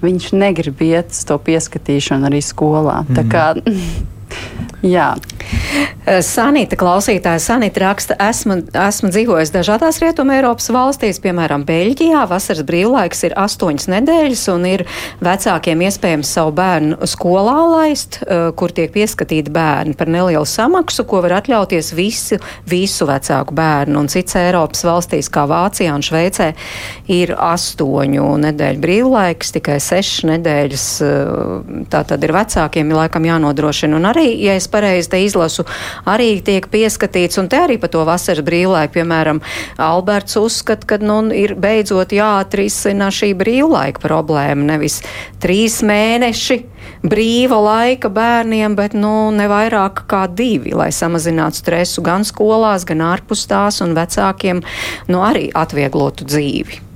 [0.05, 3.03] Viņš negrib iet uz to pieskatīšanu arī skolā.
[3.17, 3.47] Tā kā,
[4.97, 5.13] jā.
[6.25, 12.25] Sanita klausītāja Sanita raksta, esmu, esmu dzīvojis dažādās Rietuma Eiropas valstīs, piemēram, Beļģijā.
[12.31, 14.85] Vasaras brīvlaiks ir astoņas nedēļas un ir
[15.23, 21.21] vecākiem iespējams savu bērnu skolā laist, eh, kur tiek pieskatīti bērni par nelielu samaksu, ko
[21.23, 24.01] var atļauties visu, visu vecāku bērnu.
[24.01, 26.55] Un cits Eiropas valstīs, kā Vācijā un Šveicē,
[27.09, 30.89] ir astoņu nedēļu brīvlaiks, tikai sešas nedēļas.
[31.07, 33.97] eh, Tā tad ir vecākiem laikam jānodrošina.
[33.97, 35.65] Un arī, ja es pareizi te izlasu,
[36.11, 39.41] arī tiek pieskatīts, un te arī par to vasaras brīvlaiku, piemēram,
[39.81, 45.01] Alberts uzskata, ka nu, ir beidzot jāatrisina šī brīvlaika problēma, nevis
[45.41, 46.61] trīs mēneši
[47.07, 53.05] brīva laika bērniem, bet nu, ne vairāk kā divi, lai samazinātu stresu gan skolās, gan
[53.13, 54.63] ārpus tās, un vecākiem
[55.09, 56.87] nu, arī atvieglotu dzīvi.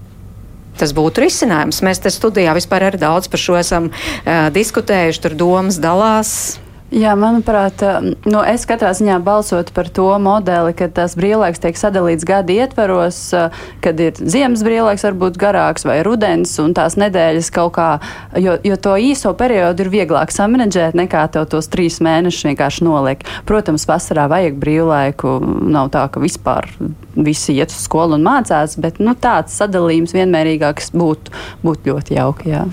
[0.75, 1.85] Tas būtu risinājums.
[1.87, 6.64] Mēs te studijā vispār arī daudz par šo esam uh, diskutējuši, tur domas dalās.
[6.95, 7.81] Jā, manuprāt,
[8.23, 13.19] nu, es katrā ziņā balsotu par to modeli, ka tas brīvlaiks tiek sadalīts gada ietveros,
[13.83, 17.89] kad ir ziemas brīvlaiks varbūt garāks vai rudens un tās nedēļas kaut kā,
[18.39, 23.27] jo, jo to īso periodu ir vieglāk samanedžēt nekā tev tos trīs mēnešus vienkārši noliek.
[23.49, 25.41] Protams, vasarā vajag brīvlaiku,
[25.75, 26.71] nav tā, ka vispār
[27.19, 31.35] visi iet uz skolu un mācās, bet nu, tāds sadalījums vienmērīgāks būtu,
[31.67, 32.55] būtu ļoti jauki.
[32.55, 32.69] Jā.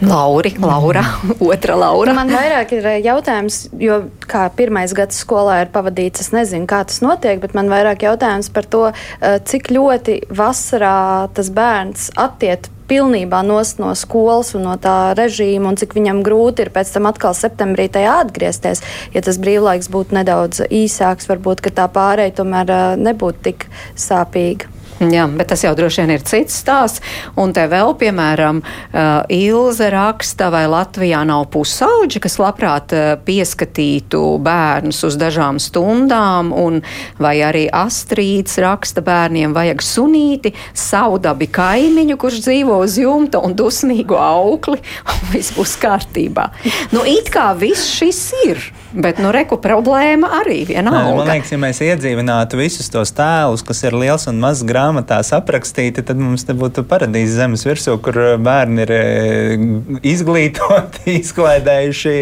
[0.00, 1.02] Lauri, Laura,
[1.40, 2.14] otra Laura.
[2.14, 6.84] Man vairāk ir eh, jautājums, jo kā pirmais gads skolā ir pavadīts, es nezinu, kā
[6.86, 12.70] tas notiek, bet man vairāk jautājums par to, eh, cik ļoti vasarā tas bērns attiet
[12.88, 17.10] pilnībā nost no skolas un no tā režīma, un cik viņam grūti ir pēc tam
[17.10, 18.84] atkal septembrī tajā atgriezties.
[19.12, 24.77] Ja tas brīvlaiks būtu nedaudz īsāks, varbūt tā pārēja tomēr eh, nebūtu tik sāpīga.
[24.98, 27.02] Jā, bet tas jau droši vien ir cits stāsts.
[27.38, 34.22] Un te vēl, piemēram, uh, Ilze raksta, vai Latvijā nav pusauģi, kas labprāt uh, pieskatītu
[34.42, 36.80] bērnus uz dažām stundām, un
[37.22, 44.18] vai arī Astrīds raksta bērniem vajag sunīti, saudabi kaimiņu, kurš dzīvo uz jumta un dusmīgu
[44.18, 46.50] aukli, un viss būs kārtībā.
[46.90, 51.24] Nu, it kā viss šis ir, bet, nu, reku problēma arī Nē, Man vienalga.
[51.32, 56.20] liekas, ja mēs iedzīvinātu visus tos tēlus, kas ir liels un mazs grāmatās aprakstīti, tad
[56.20, 59.66] mums te būtu paradīze zemes virsū, kur bērni ir eh,
[60.12, 62.16] izglītoti, izklaidējuši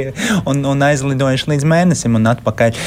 [0.45, 2.81] un, un aizlidojuši līdz mēnesim un atpakaļ.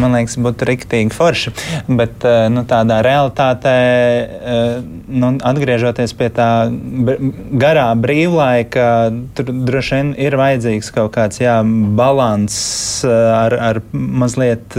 [0.00, 1.54] Man liekas, būtu riktīgi forši.
[1.88, 6.50] Bet eh, nu, tādā realitātē, eh, nu, atgriežoties pie tā
[7.60, 8.88] garā brīvlaika,
[9.36, 11.58] tur droši vien ir vajadzīgs kaut kāds jā,
[11.96, 12.56] balans
[13.06, 14.76] eh, ar, ar mazliet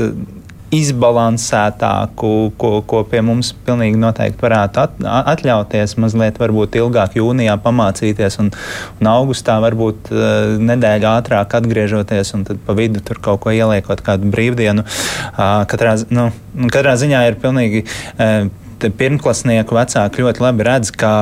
[0.74, 4.98] izbalansētāku, ko, ko pie mums pilnīgi noteikti varētu at,
[5.34, 5.96] atļauties.
[6.02, 8.52] Mazliet varbūt ilgāk jūnijā pamācīties un,
[9.00, 14.04] un augustā varbūt uh, nedēļu ātrāk atgriežoties un tad pa vidu tur kaut ko ieliekot
[14.04, 14.84] kādu brīvdienu.
[14.84, 16.30] Uh, katrā, nu,
[16.74, 17.86] katrā ziņā ir pilnīgi.
[18.18, 18.50] Uh,
[18.98, 21.14] pirmklasnieku vecāki ļoti labi redz, kā,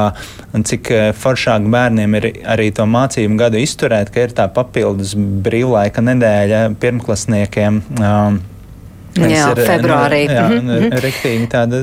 [0.56, 6.66] cik foršāk bērniem ir arī to mācību gadu izturēt, ka ir tā papildus brīvlaika nedēļa
[6.82, 7.82] pirmklasniekiem.
[8.00, 8.44] Um,
[9.24, 10.22] jā, ir, februārī.
[10.28, 11.00] Nu, jā, mm -hmm.
[11.04, 11.82] rektīgi tāda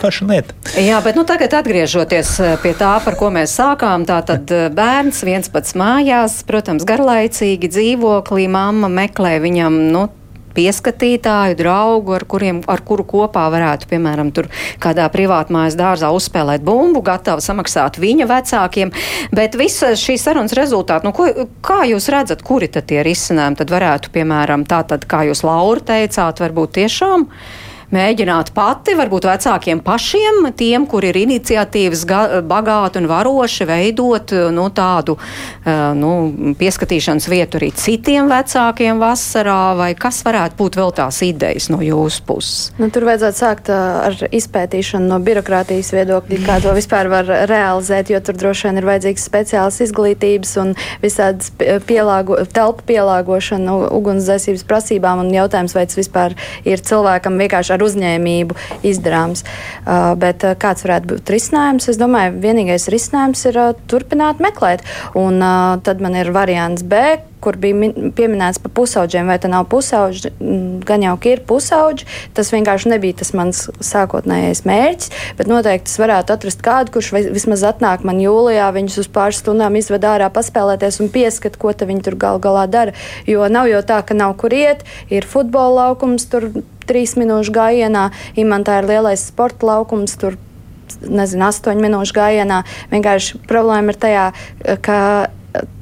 [0.00, 0.54] paša lieta.
[0.80, 4.68] Jā, bet nu, tagad atgriežoties eh, pie tā, par ko mēs sākām, tā tad eh,
[4.68, 10.08] bērns viens pats mājās, protams, garlaicīgi dzīvoklī, mamma meklē viņam, nu,
[10.56, 14.48] pieskatītāju, draugu, ar, kuriem, ar kuru kopā varētu, piemēram, tur
[14.82, 18.94] kādā privātmājas dārzā uzspēlēt bumbu, gatava samaksāt viņa vecākiem.
[19.34, 21.28] Bet visa šī sarunas rezultāti, nu, ko,
[21.64, 25.84] kā jūs redzat, kuri tad tie risinājumi tad varētu, piemēram, tā tad, kā jūs Laura
[25.92, 27.28] teicāt, varbūt tiešām
[27.92, 32.04] mēģināt pati, varbūt vecākiem pašiem, tiem, kur ir iniciatīvas
[32.48, 35.18] bagāti un varoši, veidot nu, tādu
[35.98, 36.12] nu,
[36.58, 42.24] pieskatīšanas vietu arī citiem vecākiem vasarā, vai kas varētu būt vēl tās idejas no jūsu
[42.28, 42.70] puses?
[42.80, 48.22] Nu, tur vajadzētu sākt ar izpētīšanu no birokrātijas viedokļa, kā to vispār var realizēt, jo
[48.24, 51.52] tur droši vien ir vajadzīgs speciāls izglītības un visādas
[51.88, 56.36] pielāgo, telpu pielāgošana ugunsdzēsības prasībām un jautājums, vai tas vispār
[56.68, 59.42] ir cilvēkam vienkārši ar ar uzņēmību izdarāms.
[59.82, 61.90] Uh, bet uh, kāds varētu būt risinājums?
[61.90, 64.86] Es domāju, vienīgais risinājums ir uh, turpināt meklēt.
[65.18, 65.42] Un
[65.82, 67.00] tad man ir variants B,
[67.42, 72.06] kur bija pieminēts par pusauģiem, vai tā nav pusauģi, mm, gan jau ir pusauģi.
[72.36, 77.64] Tas vienkārši nebija tas mans sākotnējais mērķis, bet noteikti es varētu atrast kādu, kurš vismaz
[77.66, 82.14] atnāk man jūlijā, viņus uz pāris stundām izved ārā paspēlēties un pieskat, ko viņi tur
[82.14, 82.94] gal galā dara.
[83.26, 86.52] Jo nav jau tā, ka nav kur iet, ir futbola laukums tur
[86.92, 90.16] trīs minūšu gājienā, imantā ir lielais sporta laukums.
[90.20, 90.38] Tur,
[91.02, 92.58] Nezinu, astoņu minūšu gājienā.
[92.92, 94.24] Vienkārši problēma ir tajā,
[94.84, 94.98] ka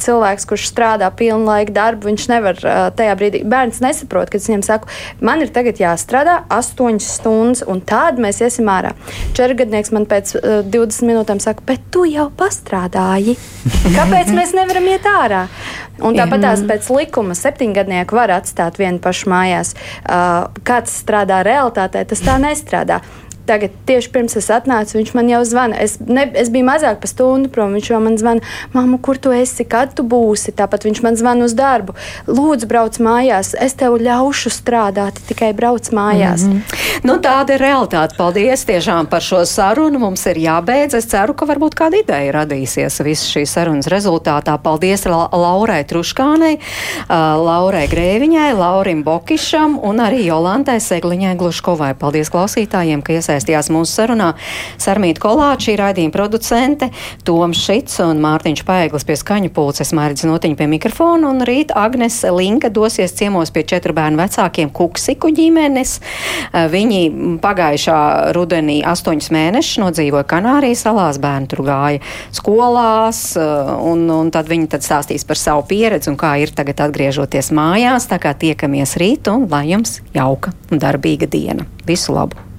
[0.01, 2.61] cilvēks, kurš strādā pilnu laiku darbu, viņš nevar
[2.97, 3.43] tajā brīdī.
[3.49, 4.91] Bērns nesaprot, kad es viņam saku,
[5.25, 8.95] man ir tagad jāstrādā 8 stundas, un tādu mēs iesim ārā.
[9.37, 13.37] Četrgadnieks man pēc uh, 20 minūtēm saka, bet tu jau pastrādāji.
[13.97, 15.47] Kāpēc mēs nevaram iet ārā?
[16.01, 19.75] Un tāpat tās pēc likuma septiņgadnieku var atstāt vienu pašu mājās.
[20.65, 23.03] Kāds strādā realitātē, tas tā nestrādā
[23.51, 25.79] tagad, tieši pirms es atnācu, viņš man jau zvana.
[25.83, 28.45] Es, ne, es biju mazāk par stundu prom, viņš jau man zvana,
[28.75, 30.55] māmu, kur tu esi, kad tu būsi.
[30.57, 31.97] Tāpat viņš man zvana uz darbu.
[32.31, 36.47] Lūdzu, brauc mājās, es tev ļaušu strādāt, tikai brauc mājās.
[36.47, 37.09] Mm -hmm.
[37.09, 38.17] nu, tāda ir realitāte.
[38.19, 39.99] Paldies tiešām par šo sarunu.
[39.99, 40.95] Mums ir jābeidz.
[40.95, 44.59] Es ceru, ka varbūt kāda ideja radīsies visas šīs sarunas rezultātā.
[44.59, 51.95] Paldies La Laurai Truškānei, uh, Laurai Grēviņai, Laurim Bokišam un arī Jolantai Segliņai Gluškovai.
[51.95, 54.35] Paldies klausītājiem, ka iesaistījāties iesaistījās mūsu sarunā
[54.81, 56.91] Sarmīta Kolāča, raidījuma producente,
[57.25, 62.23] Toms Šits un Mārtiņš Paeglis pie skaņu pulces, Mārķis Notiņa pie mikrofona un rīt Agnes
[62.37, 66.01] Linka dosies ciemos pie četru bērnu vecākiem Kuksiku ģimenes.
[66.53, 68.01] Eh, viņi pagājušā
[68.37, 72.03] rudenī astoņus mēnešus nodzīvoja Kanārijas salās, bērni tur gāja
[72.37, 76.85] skolās, eh, un, un tad viņi tad stāstīs par savu pieredzi un kā ir tagad
[76.89, 78.11] atgriežoties mājās.
[78.11, 81.69] Tā kā tiekamies rīt un lai jums jauka un darbīga diena.
[81.87, 82.50] Visu labu!